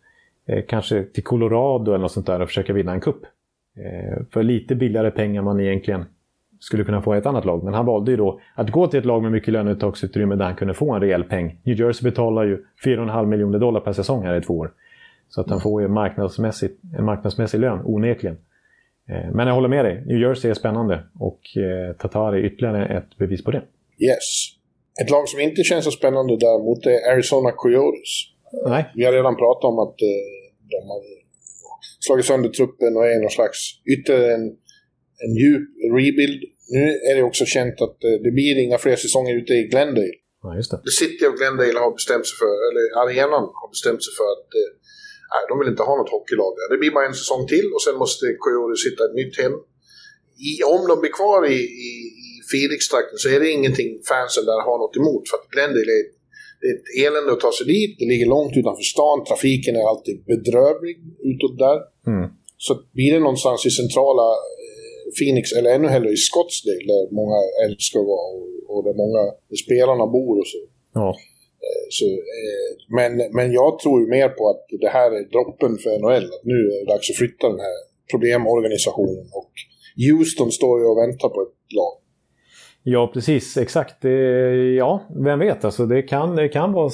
[0.47, 3.23] eh, kanske till Colorado eller något sånt där och försöka vinna en kupp.
[3.77, 6.05] Eh, för lite billigare pengar man egentligen
[6.61, 7.65] skulle kunna få i ett annat lag.
[7.65, 10.55] Men han valde ju då att gå till ett lag med mycket löneuttagsutrymme där han
[10.55, 11.59] kunde få en rejäl peng.
[11.63, 14.71] New Jersey betalar ju 4,5 miljoner dollar per säsong här i två år.
[15.29, 18.37] Så att han får ju marknadsmässigt, en marknadsmässig lön, onekligen.
[19.09, 22.87] Eh, men jag håller med dig, New Jersey är spännande och eh, Tatar är ytterligare
[22.87, 23.63] ett bevis på det.
[24.09, 24.27] Yes.
[25.03, 28.13] Ett lag som inte känns så spännande däremot är Arizona Coyotes.
[28.73, 28.83] Nej.
[28.97, 30.23] Vi har redan pratat om att eh,
[30.73, 31.01] de har
[32.07, 33.59] slagit sönder truppen och är någon slags
[33.95, 34.47] ytterligare en,
[35.25, 35.67] en djup
[35.99, 36.43] rebuild.
[36.77, 40.17] Nu är det också känt att eh, det blir inga fler säsonger ute i Glendale.
[40.43, 40.79] Ja, just det.
[40.89, 44.49] The City of Glendale har bestämt sig för, eller arenan har bestämt sig för att
[44.61, 44.71] eh,
[45.33, 46.67] nej, de vill inte ha något hockeylag där.
[46.73, 49.57] Det blir bara en säsong till och sen måste Coyotes hitta ett nytt hem.
[50.49, 51.91] I, om de blir kvar i, i,
[52.53, 55.25] Felix-trakten så är det ingenting fansen där har något emot.
[55.29, 56.05] För att Glendale är,
[56.61, 57.93] det är ett elände att ta sig dit.
[58.01, 59.19] Det ligger långt utanför stan.
[59.29, 60.97] Trafiken är alltid bedrövlig
[61.31, 61.79] utåt där.
[62.13, 62.27] Mm.
[62.67, 64.27] Så blir det någonstans i centrala
[64.63, 68.97] eh, Phoenix eller ännu hellre i Scottsdale där många älskar att vara och, och där
[69.05, 70.63] många där spelarna bor och så.
[71.01, 71.09] Ja.
[71.67, 72.07] Eh, så
[72.39, 76.27] eh, men, men jag tror mer på att det här är droppen för NHL.
[76.37, 77.79] Att nu är det dags att flytta den här
[78.13, 79.27] problemorganisationen.
[79.41, 79.53] Och
[80.05, 81.95] Houston står ju och väntar på ett lag.
[82.83, 83.57] Ja, precis.
[83.57, 84.05] Exakt.
[84.77, 85.65] ja, vem vet.
[85.65, 86.91] Alltså, det, kan, det kan vara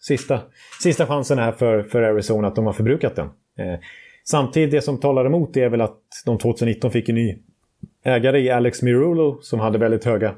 [0.00, 0.40] sista,
[0.82, 3.26] sista chansen här för, för Arizona att de har förbrukat den.
[3.58, 3.80] Eh,
[4.24, 7.38] samtidigt, det som talar emot är väl att de 2019 fick en ny
[8.04, 10.34] ägare i Alex Mirulo som hade väldigt höga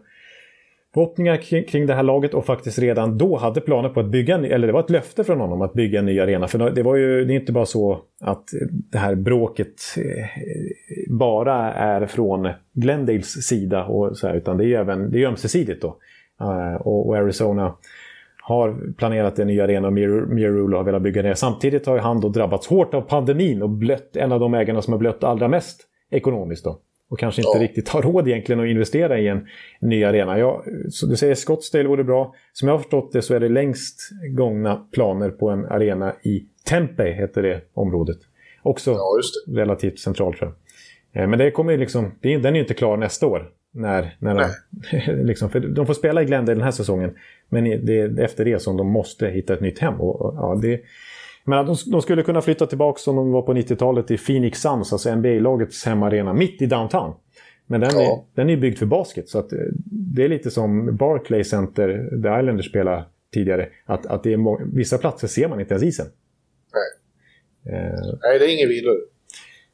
[0.99, 4.66] förhoppningar kring det här laget och faktiskt redan då hade planer på att bygga, eller
[4.66, 6.49] det var ett löfte från honom att bygga en ny arena.
[6.49, 10.26] För det var ju det är inte bara så att det här bråket eh,
[11.09, 15.82] bara är från Glendales sida och så här, utan det är även det är ömsesidigt
[15.82, 15.96] då.
[16.40, 17.74] Eh, och Arizona
[18.42, 21.34] har planerat en ny arena och Mirulo har velat bygga ner.
[21.34, 24.92] Samtidigt har han då drabbats hårt av pandemin och blött en av de ägarna som
[24.92, 25.80] har blött allra mest
[26.11, 26.64] ekonomiskt.
[26.64, 26.78] Då
[27.11, 27.62] och kanske inte ja.
[27.62, 29.46] riktigt har råd egentligen att investera i en
[29.80, 30.38] ny arena.
[30.38, 30.64] Ja,
[31.09, 32.34] du säger Scottsdale vore bra.
[32.52, 34.00] Som jag har förstått det så är det längst
[34.30, 38.18] gångna planer på en arena i Tempe, heter det området.
[38.62, 40.52] Också ja, relativt centralt tror
[41.12, 41.22] jag.
[41.22, 43.50] Eh, men det kommer liksom, den är ju inte klar nästa år.
[43.72, 44.48] När, när de,
[45.26, 47.14] liksom, för de får spela i Glendale den här säsongen.
[47.48, 50.00] Men det är efter det som de måste hitta ett nytt hem.
[50.00, 50.80] Och, och ja, det,
[51.49, 54.92] men de, de skulle kunna flytta tillbaka som de var på 90-talet till Phoenix Suns,
[54.92, 57.14] alltså NBA-lagets hemmaarena, mitt i downtown.
[57.66, 58.01] Men den, ja.
[58.01, 59.44] är, den är byggd för basket, så eh,
[59.84, 63.68] det är lite som Barclay Center, där Islanders spelade tidigare.
[63.84, 66.07] Att, att det är vissa platser ser man inte ens isen.
[66.74, 68.96] Nej, eh, Nej det är ingen vidare.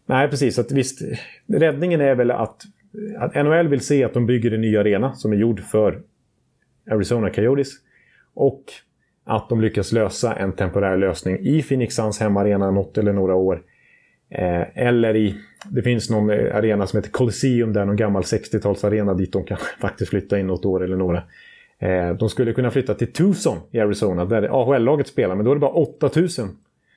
[0.06, 0.58] Nej, precis.
[0.58, 1.02] Att visst,
[1.46, 2.62] räddningen är väl att,
[3.18, 6.02] att NHL vill se att de bygger en ny arena som är gjord för
[6.90, 7.68] Arizona Coyotes.
[8.34, 8.64] Och
[9.24, 13.62] att de lyckas lösa en temporär lösning i Phoenix Suns hemmaarena något eller några år.
[14.30, 15.34] Eh, eller i,
[15.70, 19.58] det finns någon eh, arena som heter Colosseum där, någon gammal 60-talsarena dit de kan
[19.80, 21.22] faktiskt flytta in något år eller några.
[21.78, 25.54] Eh, de skulle kunna flytta till Tucson i Arizona där AHL-laget spelar, men då är
[25.54, 26.48] det bara 8000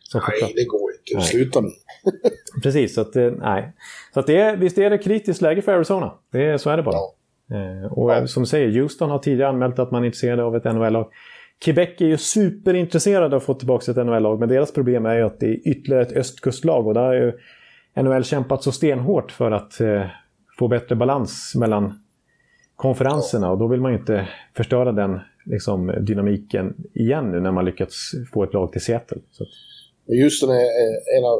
[0.03, 1.15] som Nej, det går inte.
[1.15, 1.69] det slutar nu.
[2.63, 3.73] Precis, så att, eh, nej.
[4.13, 6.13] Så att det är, visst är det kritiskt läge för Arizona.
[6.31, 6.95] Det är, så är det bara.
[6.95, 7.13] Ja.
[7.55, 8.27] Eh, och ja.
[8.27, 11.07] som du säger, Houston har tidigare anmält att man är intresserad av ett NHL-lag.
[11.65, 15.23] Quebec är ju superintresserade av att få tillbaka ett NHL-lag, men deras problem är ju
[15.23, 17.33] att det är ytterligare ett östkustlag och där har ju
[18.03, 20.05] NHL kämpat så stenhårt för att eh,
[20.59, 21.99] få bättre balans mellan
[22.75, 27.65] konferenserna och då vill man ju inte förstöra den liksom, dynamiken igen nu när man
[27.65, 29.17] lyckats få ett lag till Seattle.
[29.31, 29.49] Så att...
[30.07, 30.69] Houston är
[31.17, 31.39] en av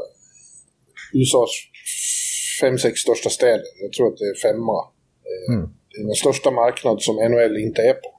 [1.13, 1.49] USAs
[2.61, 3.63] fem, sex största städer.
[3.81, 4.79] Jag tror att det är femma.
[5.29, 5.69] Eh, mm.
[5.89, 8.16] Det är den största marknad som NHL inte är på.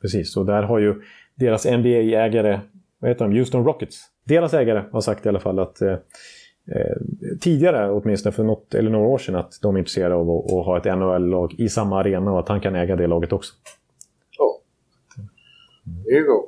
[0.00, 1.02] Precis, och där har ju
[1.34, 2.60] deras NBA-ägare,
[2.98, 4.04] vad heter de, Houston Rockets.
[4.24, 5.92] Deras ägare har sagt i alla fall att eh,
[6.74, 6.96] eh,
[7.40, 10.66] tidigare, åtminstone för något eller några år sedan, att de är intresserade av att, att
[10.66, 13.52] ha ett NHL-lag i samma arena och att han kan äga det laget också.
[14.38, 14.60] Ja,
[15.84, 16.46] det är go.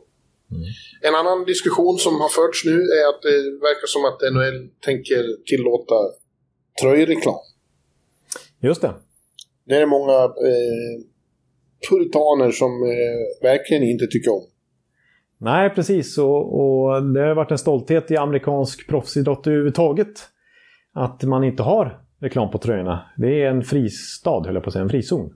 [0.51, 0.65] Mm.
[1.01, 3.37] En annan diskussion som har förts nu är att det
[3.69, 5.95] verkar som att NHL tänker tillåta
[6.83, 7.41] tröjreklam.
[8.61, 8.95] Just det.
[9.65, 11.12] Det är många eh,
[11.91, 14.43] puritaner som eh, verkligen inte tycker om.
[15.39, 16.19] Nej, precis.
[16.19, 20.29] Och, och, det har varit en stolthet i amerikansk proffsidrott överhuvudtaget.
[20.95, 23.03] Att man inte har reklam på tröjorna.
[23.17, 25.33] Det är en fristad, höll jag på att säga, en frizon.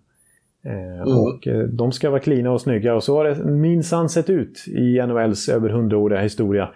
[0.66, 1.18] Eh, mm.
[1.18, 4.64] Och eh, de ska vara klina och snygga och så har det minsann sett ut
[4.68, 6.68] i NHLs över hundraåriga historia.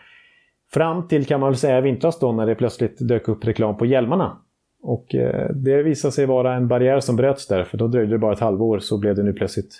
[0.72, 3.86] Fram till kan man väl säga vintras då när det plötsligt dök upp reklam på
[3.86, 4.38] hjälmarna.
[4.82, 8.18] Och eh, det visade sig vara en barriär som bröts där, för då dröjde det
[8.18, 9.74] bara ett halvår så blev det nu plötsligt...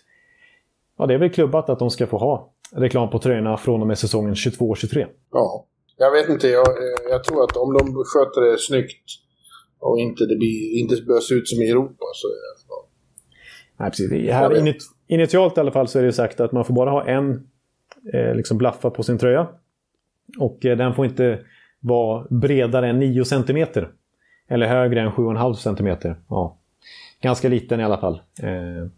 [0.99, 3.87] Ja, det är väl klubbat att de ska få ha reklam på tröjorna från och
[3.87, 5.07] med säsongen 22-23.
[5.33, 6.49] Ja, jag vet inte.
[6.49, 6.67] Jag,
[7.11, 9.05] jag, tror att om de sköter det snyggt
[9.79, 12.29] och inte det blir, inte börjar se ut som i Europa så.
[12.69, 12.89] Ja.
[13.77, 14.31] Nej, precis.
[14.31, 14.77] Här init,
[15.09, 17.49] initialt i alla fall så är det sagt att man får bara ha en
[18.15, 19.49] eh, liksom blaffa på sin tröja.
[20.39, 21.39] Och eh, den får inte
[21.81, 23.67] vara bredare än 9 cm.
[24.51, 26.15] Eller högre än 7,5 cm.
[26.29, 26.57] Ja.
[27.21, 28.15] Ganska liten i alla fall.
[28.43, 28.91] Eh,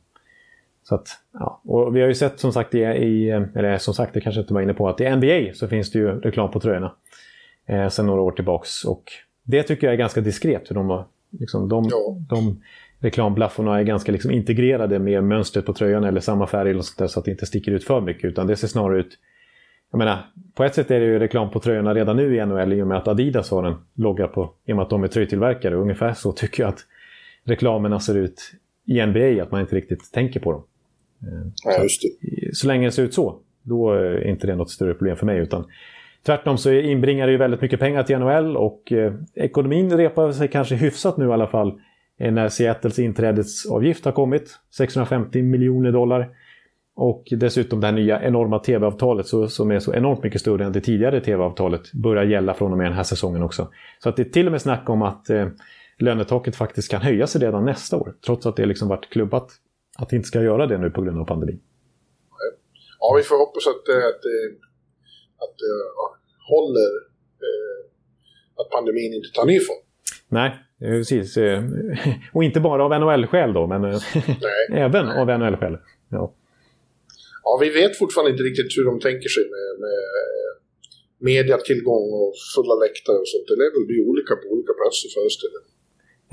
[0.83, 1.61] så att, ja.
[1.65, 4.61] Och vi har ju sett som sagt, i, eller som sagt, det kanske inte var
[4.61, 6.93] inne på, att i NBA så finns det ju reklam på tröjorna.
[7.67, 8.85] Eh, sen några år tillbaks.
[8.85, 9.05] Och
[9.43, 10.69] det tycker jag är ganska diskret.
[10.69, 12.17] För de, var, liksom, de, ja.
[12.29, 12.63] de
[12.99, 17.31] reklamblafforna är ganska liksom integrerade med mönstret på tröjan eller samma färg så att det
[17.31, 18.25] inte sticker ut för mycket.
[18.25, 19.19] Utan det ser snarare ut...
[19.93, 20.19] Jag menar,
[20.55, 22.87] på ett sätt är det ju reklam på tröjorna redan nu i NHL i och
[22.87, 25.75] med att Adidas har en logga på, i och med att de är tröjtillverkare.
[25.75, 26.81] Ungefär så tycker jag att
[27.45, 28.53] reklamerna ser ut
[28.87, 30.63] i NBA, att man inte riktigt tänker på dem.
[31.65, 32.09] Ja, så,
[32.53, 35.39] så länge det ser ut så, då är inte det något större problem för mig.
[35.39, 35.65] Utan
[36.27, 40.49] tvärtom så inbringar det ju väldigt mycket pengar till NHL och eh, ekonomin repar sig
[40.49, 41.81] kanske hyfsat nu i alla fall
[42.19, 44.59] eh, när Seattles inträdesavgift har kommit.
[44.77, 46.29] 650 miljoner dollar.
[46.95, 50.73] Och dessutom det här nya enorma tv-avtalet så, som är så enormt mycket större än
[50.73, 53.69] det tidigare tv-avtalet börjar gälla från och med den här säsongen också.
[53.99, 55.49] Så att det är till och med snack om att eh,
[55.99, 58.15] lönetaket faktiskt kan höjas redan nästa år.
[58.27, 59.51] Trots att det liksom varit klubbat
[59.99, 61.61] att det inte ska göra det nu på grund av pandemin.
[62.99, 64.49] Ja, vi får hoppas att, eh, att, eh,
[65.37, 65.57] att, att
[65.97, 66.17] ja,
[66.49, 66.91] håller
[67.47, 67.81] eh,
[68.61, 69.83] att pandemin inte tar ny form.
[70.29, 71.39] Nej, precis.
[72.33, 73.85] Och inte bara av NHL-skäl då, men
[74.73, 75.79] även av NHL-skäl.
[76.09, 76.35] Ja.
[77.47, 79.99] Ja, vi vet fortfarande inte riktigt hur de tänker sig med, med
[81.31, 83.47] mediatillgång och fulla läktare och sånt.
[83.51, 85.73] Det lär väl bli olika på olika platser föreställer jag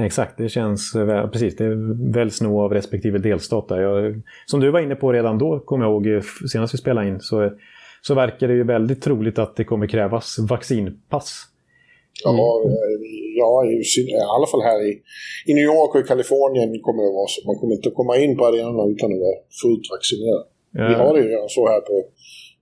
[0.05, 0.93] Exakt, det känns
[1.34, 1.55] precis.
[1.55, 1.70] Det
[2.16, 3.66] väljs nog av respektive delstat.
[3.70, 7.20] Jag, som du var inne på redan då, kommer jag ihåg, senast vi spelade in,
[7.20, 7.51] så,
[8.01, 11.32] så verkar det ju väldigt troligt att det kommer krävas vaccinpass.
[12.24, 12.62] Ja,
[13.38, 15.01] ja i, i alla fall här i,
[15.45, 17.39] i New York och i Kalifornien kommer det vara så.
[17.49, 20.45] Man kommer inte komma in på arenorna utan att vara fullt vaccinerad.
[20.72, 20.88] Ja.
[20.88, 22.05] Vi har det ju så här på...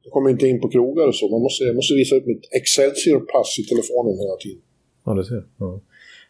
[0.03, 1.29] Jag kommer inte in på krogar och så.
[1.29, 4.61] Man måste, jag måste visa upp mitt Excelsior-pass i telefonen hela tiden.
[5.05, 5.81] Ja, det ser ja.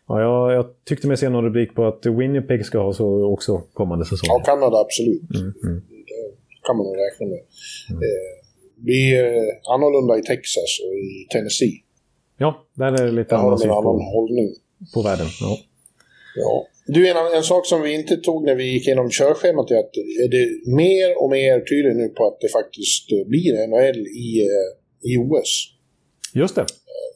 [0.08, 3.58] Ja, jag, jag tyckte mig se någon rubrik på att Winnipeg ska ha så också
[3.74, 4.28] kommande säsong.
[4.28, 5.30] Ja, Kanada absolut.
[5.36, 5.82] Mm, mm.
[6.50, 7.42] Det kan man nog räkna med.
[7.90, 8.02] Mm.
[8.04, 8.38] Eh,
[8.86, 9.34] vi är
[9.74, 11.84] annorlunda i Texas och i Tennessee.
[12.38, 14.50] Ja, där är det lite annan syn på, hållning.
[14.94, 15.28] på världen.
[15.42, 15.58] Ja.
[16.36, 16.68] ja.
[16.88, 19.94] Du, en, en sak som vi inte tog när vi gick igenom körschemat är att
[20.32, 24.70] det är mer och mer tydligt nu på att det faktiskt blir NHL i, eh,
[25.10, 25.52] i OS.
[26.34, 26.66] Just det.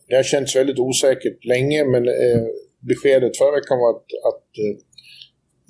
[0.08, 2.44] Det har känts väldigt osäkert länge, men eh,
[2.90, 4.76] beskedet förra veckan var att, att eh,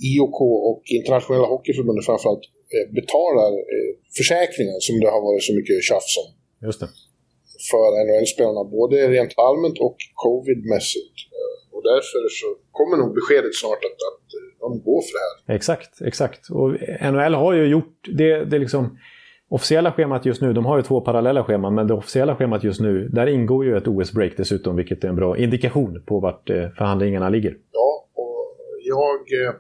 [0.10, 0.38] IOK
[0.70, 6.14] och Internationella Hockeyförbundet framförallt eh, betalar eh, försäkringar som det har varit så mycket tjafs
[6.24, 6.28] om.
[6.68, 6.90] Just det.
[7.72, 11.18] För NHL-spelarna, både rent allmänt och covid-mässigt.
[11.82, 14.22] Eh, och därför så kommer nog beskedet snart att, att
[14.60, 15.56] de går för det här.
[15.56, 16.50] Exakt, exakt.
[16.50, 16.70] Och
[17.14, 18.98] NHL har ju gjort det, det liksom
[19.50, 22.82] officiella schemat just nu, de har ju två parallella scheman, men det officiella schemat just
[22.82, 26.56] nu, där ingår ju ett OS-break dessutom, vilket är en bra indikation på vart eh,
[26.78, 27.58] förhandlingarna ligger.
[27.72, 29.48] Ja, och jag...
[29.48, 29.54] Eh,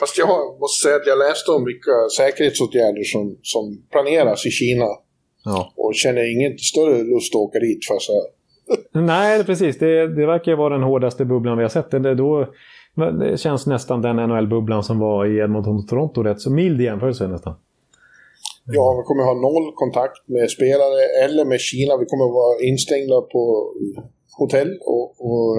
[0.00, 0.28] fast jag
[0.60, 4.86] måste säga att jag läste om vilka säkerhetsåtgärder som, som planeras i Kina.
[5.44, 5.72] Ja.
[5.76, 8.08] Och känner ingen större lust att åka dit, fast
[8.92, 9.78] Nej, precis.
[9.78, 11.90] Det, det verkar vara den hårdaste bubblan vi har sett.
[11.90, 12.48] Det, då,
[13.20, 16.84] det känns nästan den NHL-bubblan som var i Edmonton och Toronto rätt så mild i
[16.84, 17.54] jämförelse nästan.
[18.66, 21.96] Ja, vi kommer ha noll kontakt med spelare eller med Kina.
[21.96, 23.42] Vi kommer vara instängda på
[24.38, 25.50] hotell och, och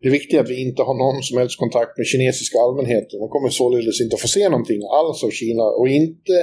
[0.00, 3.20] det är viktigt att vi inte har någon som helst kontakt med kinesiska allmänheten.
[3.20, 6.34] De kommer således inte få se någonting alls av Kina och inte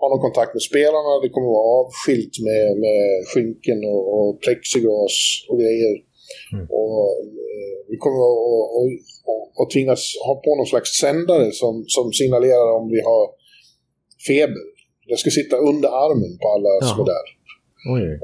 [0.00, 1.10] ha någon kontakt med spelarna.
[1.22, 5.16] Det kommer vara avskilt med, med skynken och, och plexiglas
[5.48, 5.94] och grejer.
[6.54, 6.64] Mm.
[6.80, 7.00] Och,
[7.50, 8.64] eh, vi kommer att och,
[9.30, 13.24] och, och, tvingas ha på någon slags sändare som, som signalerar om vi har
[14.28, 14.64] feber.
[15.08, 16.88] Det ska sitta under armen på alla Jaha.
[16.90, 17.26] som är där.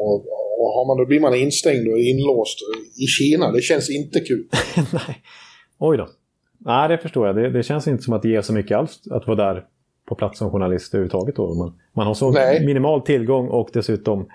[0.05, 0.17] Och,
[0.61, 2.59] och har man, då blir man instängd och inlåst
[3.05, 3.53] i Kina.
[3.53, 4.45] Det känns inte kul.
[4.93, 5.23] Nej.
[5.79, 6.09] Oj då.
[6.59, 7.37] Nej, det förstår jag.
[7.37, 9.65] Det, det, känns inte som att det ger så mycket alls att vara där
[10.09, 11.37] på plats som journalist överhuvudtaget.
[11.37, 11.55] Då.
[11.55, 12.67] Man, man har så Nej.
[12.67, 14.27] minimal tillgång och dessutom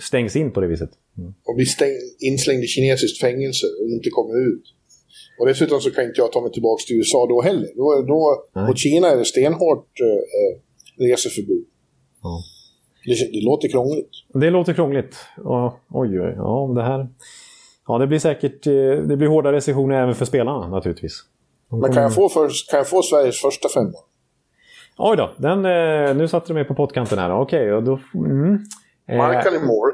[0.00, 0.90] stängs in på det viset.
[1.18, 1.34] Mm.
[1.44, 4.62] Och blir stäng, inslängd i kinesiskt fängelse och inte kommer ut.
[5.40, 7.68] Och dessutom så kan inte jag ta mig tillbaka till USA då heller.
[7.76, 8.20] Då, då,
[8.66, 11.64] mot Kina är det stenhårt eh, eh reseförbud.
[12.22, 12.42] Ja.
[13.06, 14.10] Det, det, låter krångligt.
[14.34, 15.16] Det låter krångligt.
[15.36, 17.08] Ja, oj, oj, ja, det här...
[17.88, 18.72] Ja, det blir säkert eh,
[19.08, 21.22] det blir hårda restriktioner även för spelarna naturligtvis.
[21.70, 23.98] Men kan, jag få för, kan jag få Sveriges första femma?
[24.98, 27.40] Oj då, den, eh, nu satte du mig på pottkanten här.
[27.40, 28.18] Okej, okay, då...
[28.18, 28.58] Mm.
[29.08, 29.92] Mark eller Moore?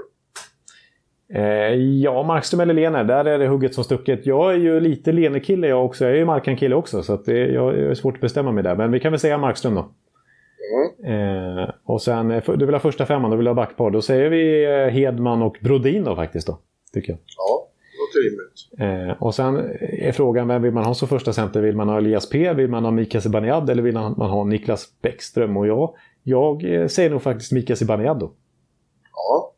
[1.35, 4.27] Eh, ja, Markström eller Lene, där är det hugget som stucket.
[4.27, 6.05] Jag är ju lite Lene-kille jag också.
[6.05, 8.77] Jag är ju Markan-kille också, så det, jag, jag är svårt att bestämma mig där.
[8.77, 9.89] Men vi kan väl säga Markström då.
[11.05, 11.59] Mm.
[11.59, 13.91] Eh, och sen, eh, du vill ha första femman, du vill ha backpar.
[13.91, 16.59] Då säger vi eh, Hedman och Brodin då faktiskt då.
[16.95, 17.19] Tycker jag.
[17.37, 17.69] Ja.
[18.79, 21.61] Eh, och sen är frågan, vem vill man ha som första center?
[21.61, 22.53] Vill man ha Elias P?
[22.53, 23.71] Vill man ha Mika Zibanejad?
[23.71, 25.57] Eller vill man ha Niklas Bäckström?
[25.57, 28.33] Och jag, jag eh, säger nog faktiskt Mika Zibanejad då.
[29.13, 29.53] Ja.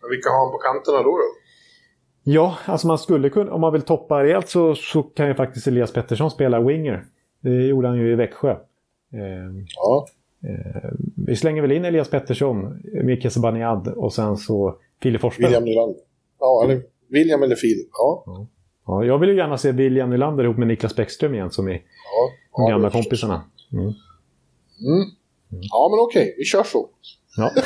[0.00, 1.10] Men vilka har han på kanterna då?
[1.10, 1.24] då?
[2.26, 5.66] Ja, alltså man skulle kunna, om man vill toppa rejält så, så kan ju faktiskt
[5.66, 7.04] Elias Pettersson spela winger.
[7.40, 8.50] Det gjorde han ju i Växjö.
[9.12, 10.06] Ehm, ja.
[10.42, 10.90] Eh,
[11.26, 15.46] vi slänger väl in Elias Pettersson, Mikael Sebaniad och sen så Filip Forsberg.
[15.46, 16.00] William Nylander.
[16.40, 16.82] Ja, eller
[17.14, 17.88] William eller Filip.
[17.92, 18.22] Ja.
[18.26, 18.46] ja.
[18.86, 19.04] ja.
[19.04, 22.30] jag vill ju gärna se William Nylander ihop med Niklas Bäckström igen som är ja,
[22.56, 23.44] de gamla kompisarna.
[23.72, 23.84] Mm.
[23.84, 25.08] Mm.
[25.50, 26.88] Ja, men okej, vi kör så.
[27.36, 27.50] Ja.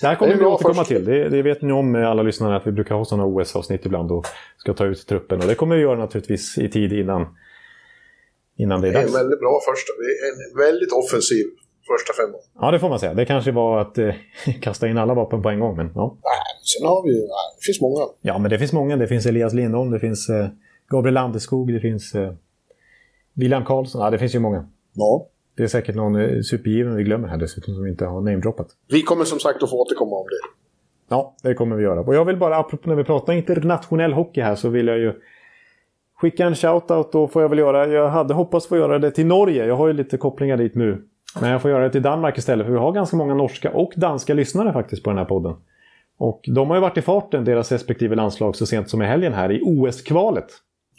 [0.00, 1.04] Det här kommer vi återkomma till.
[1.04, 4.26] Det, det, vet ni om alla lyssnare att vi brukar ha sådana OS-avsnitt ibland och
[4.56, 5.40] ska ta ut truppen.
[5.40, 7.26] Och det kommer vi göra naturligtvis i tid innan
[8.56, 9.12] innan det är dags.
[9.12, 9.92] Det är en väldigt bra första.
[9.98, 11.46] Det är en väldigt offensiv
[11.86, 12.38] första femma.
[12.60, 13.14] Ja, det får man säga.
[13.14, 14.14] Det kanske var att eh,
[14.60, 16.16] kasta in alla vapen på en gång, men ja.
[16.22, 17.20] Nej, sen har vi ju...
[17.20, 18.06] Det finns många.
[18.20, 18.96] Ja, men det finns många.
[18.96, 20.46] Det finns Elias Lindholm, det finns eh,
[20.88, 22.32] Gabriel Landeskog, det finns eh,
[23.34, 24.00] William Karlsson.
[24.02, 24.68] Ja, det finns ju många.
[24.92, 25.26] Ja.
[25.56, 28.66] Det är säkert någon eh, supergiven vi glömmer här dessutom som vi inte har namedroppat.
[28.88, 30.48] Vi kommer som sagt att få återkomma om det.
[31.08, 32.00] Ja, det kommer vi göra.
[32.00, 35.12] Och jag vill bara, apropå när vi pratar internationell hockey här, så vill jag ju
[36.16, 37.86] skicka en shoutout då får jag väl göra.
[37.86, 39.66] Jag hade hoppats få göra det till Norge.
[39.66, 41.08] Jag har ju lite kopplingar dit nu.
[41.40, 43.92] Men jag får göra det till Danmark istället för vi har ganska många norska och
[43.96, 45.54] danska lyssnare faktiskt på den här podden.
[46.18, 49.32] Och de har ju varit i farten, deras respektive landslag, så sent som i helgen
[49.32, 50.46] här i OS-kvalet.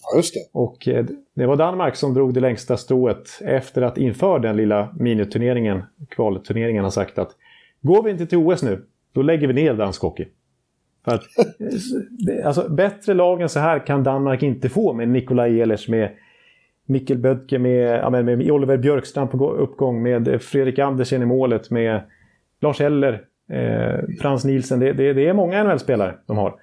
[0.02, 0.60] Ja, just det.
[0.60, 1.06] Och eh,
[1.36, 6.84] det var Danmark som drog det längsta strået efter att inför den lilla miniturneringen, kvalturneringen,
[6.84, 7.32] har sagt att
[7.82, 10.28] går vi inte till OS nu, då lägger vi ner dansk hockey.
[11.06, 11.24] För att,
[12.46, 16.10] alltså, bättre lag än så här kan Danmark inte få med Nikolaj Ehlers, med
[16.86, 22.02] Mikkel Bödke, med, ja, med Oliver Björkstrand på uppgång, med Fredrik Andersen i målet, med
[22.62, 23.14] Lars Eller,
[23.50, 24.80] eh, Frans Nielsen.
[24.80, 26.56] Det, det, det är många NHL-spelare de har.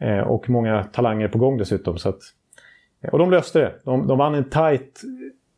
[0.00, 1.98] Eh, och många talanger på gång dessutom.
[1.98, 2.20] Så att,
[3.12, 3.72] och de löste det.
[3.84, 5.00] De, de vann en tight,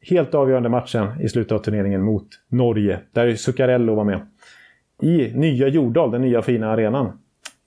[0.00, 3.00] helt avgörande matchen i slutet av turneringen mot Norge.
[3.12, 4.26] Där Zuccarello var med.
[5.02, 7.18] I nya Jordal, den nya fina arenan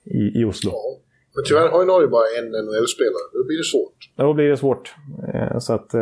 [0.04, 0.70] i, i Oslo.
[0.70, 0.98] Ja.
[1.34, 3.26] Men tyvärr har ju Norge bara en NHL-spelare.
[3.32, 4.10] Då blir det svårt.
[4.16, 4.94] Då blir det svårt.
[5.34, 5.94] Eh, så att...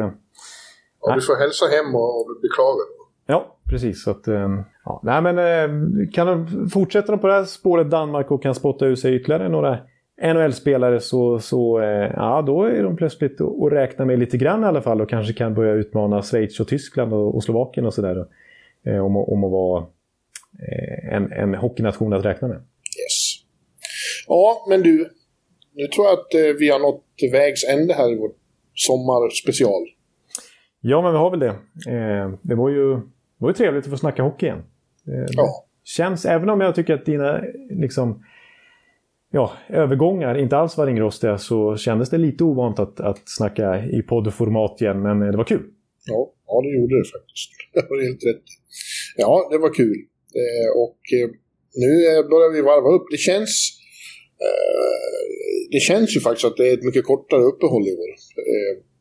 [1.06, 2.82] Eh, ja, du får hälsa hem och, beklaga.
[3.26, 4.04] Ja, precis.
[4.04, 5.00] Så att, eh, ja.
[5.02, 9.14] Nej, men kan de fortsätta på det här spåret Danmark och kan spotta ur sig
[9.14, 9.78] ytterligare några
[10.22, 11.80] NHL-spelare så, så
[12.16, 15.32] ja, då är de plötsligt att räkna med lite grann i alla fall och kanske
[15.32, 18.26] kan börja utmana Schweiz och Tyskland och, och Slovakien och sådär.
[19.02, 19.86] Om, om att vara
[21.12, 22.62] en, en hockeynation att räkna med.
[24.26, 25.10] Ja, men du.
[25.72, 28.30] Nu tror jag att eh, vi har nått vägs ände här i vår
[28.74, 29.82] sommarspecial.
[30.88, 31.54] Ja, men vi har väl det.
[31.92, 33.00] Eh, det var ju,
[33.38, 34.62] var ju trevligt att få snacka hockey igen.
[35.08, 35.66] Eh, ja.
[35.84, 38.24] känns, även om jag tycker att dina liksom,
[39.32, 44.02] ja, övergångar inte alls var ringrostiga så kändes det lite ovant att, att snacka i
[44.02, 45.62] poddformat igen, men det var kul.
[46.06, 47.50] Ja, ja det gjorde det faktiskt.
[47.74, 48.46] Det var helt rätt.
[49.16, 49.96] Ja, det var kul.
[50.42, 51.28] Eh, och eh,
[51.82, 51.92] nu
[52.30, 53.06] börjar vi varva upp.
[53.10, 53.52] Det känns...
[54.46, 55.16] Eh,
[55.70, 58.10] det känns ju faktiskt att det är ett mycket kortare uppehåll i år.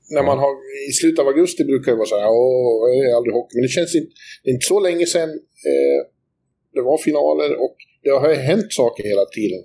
[0.09, 0.53] När man har,
[0.89, 3.53] I slutet av augusti brukar det vara så här, åh, det är aldrig hockey.
[3.55, 4.11] Men det känns inte,
[4.43, 5.29] det inte så länge sedan
[5.69, 5.99] eh,
[6.75, 9.61] det var finaler och det har hänt saker hela tiden.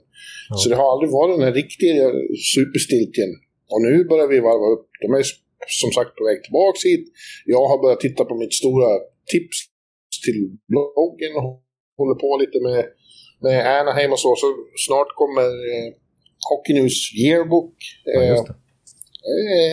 [0.49, 0.57] Ja.
[0.61, 2.07] Så det har aldrig varit den här riktiga
[2.55, 3.31] superstiltjen.
[3.73, 4.87] Och nu börjar vi varva upp.
[5.03, 5.25] De är
[5.83, 7.07] som sagt på väg tillbaka hit.
[7.55, 8.89] Jag har börjat titta på mitt stora
[9.33, 9.59] tips
[10.25, 10.41] till
[10.73, 11.53] bloggen och
[12.01, 12.81] håller på lite med,
[13.45, 14.31] med Anaheim och så.
[14.43, 14.47] Så
[14.87, 15.89] snart kommer eh,
[16.49, 17.75] Hockey News Yearbook.
[18.15, 18.47] Eh, ja,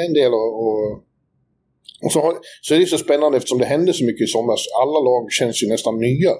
[0.07, 0.91] en del och,
[2.03, 4.65] och, så, har, så är det så spännande eftersom det hände så mycket i somras.
[4.81, 6.31] Alla lag känns ju nästan nya.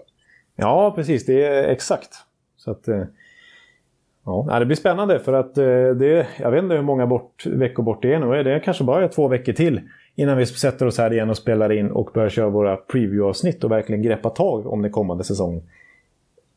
[0.55, 1.25] Ja, precis.
[1.25, 2.09] Det är exakt.
[2.57, 3.03] Så att, eh,
[4.25, 7.83] ja, det blir spännande för att eh, det, jag vet inte hur många bort, veckor
[7.83, 8.43] bort det är nu.
[8.43, 9.81] Det är kanske bara två veckor till
[10.15, 13.71] innan vi sätter oss här igen och spelar in och börjar köra våra preview-avsnitt och
[13.71, 15.63] verkligen greppa tag om den kommande säsongen.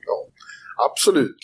[0.06, 0.26] Ja,
[0.90, 1.36] absolut.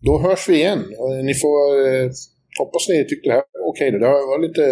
[0.00, 0.84] Då hörs vi igen.
[1.24, 2.10] Ni får eh,
[2.58, 3.88] hoppas ni tyckte det här var okej.
[3.88, 3.98] Okay.
[4.00, 4.64] Det har varit lite...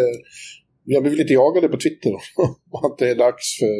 [0.84, 2.12] Vi har blivit lite jagade på Twitter
[2.86, 3.74] att det är dags för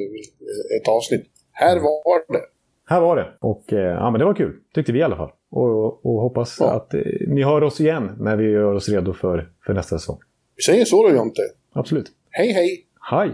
[0.78, 1.26] ett avsnitt.
[1.53, 2.44] Här var det.
[2.86, 3.28] Här var det.
[3.40, 4.53] Och eh, ja, men det var kul.
[4.74, 5.30] Tyckte vi i alla fall.
[5.51, 6.70] Och, och hoppas ja.
[6.70, 10.18] att eh, ni hör oss igen när vi gör oss redo för, för nästa säsong.
[10.57, 11.42] Vi säger så då Jonte.
[11.72, 12.07] Absolut.
[12.30, 12.86] Hej hej!
[13.11, 13.30] Hej!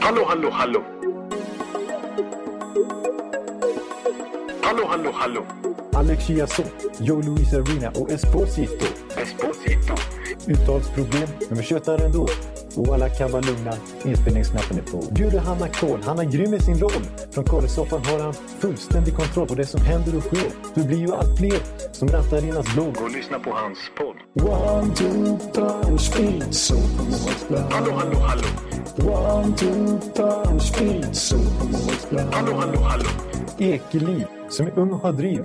[0.00, 0.82] Hallå, hallå, hallå!
[4.62, 5.65] Hallå, hallå, hallå!
[5.96, 8.86] Alex Chiazot, Joe Luis Arena och Esposito.
[9.16, 9.94] Esposito.
[10.46, 12.28] Uttalsproblem, men vi tjötar ändå.
[12.74, 13.72] Och alla kan vara lugna,
[14.04, 15.14] inspelningsknappen är på.
[15.14, 17.02] Bjuder Hanna Kohl, han är grym i sin roll.
[17.30, 20.50] Från Kållesoffan har han fullständig kontroll på det som händer och sker.
[20.74, 21.58] Det blir ju allt fler
[21.92, 22.96] som rattar in hans blogg.
[23.02, 24.16] Och lyssna på hans podd.
[24.48, 26.74] One, two, three, speed, so
[27.70, 28.48] Hallå, hallå, hallå.
[28.96, 31.36] One, two, three, speed, so
[32.32, 33.08] Hallå, hallå, hallå.
[33.58, 35.44] Ekeliv, som är ung och har driv.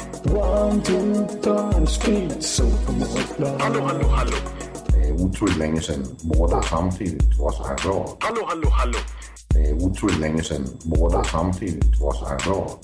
[0.29, 2.63] One, two, three, speed, so
[3.59, 4.37] Hallå, hallå, hallå.
[4.87, 8.17] Det är otroligt länge sedan båda samtidigt var så här bra.
[8.19, 8.97] Hallå, hallå, hallå.
[9.47, 12.79] Det är otroligt länge sedan båda samtidigt var så här bra.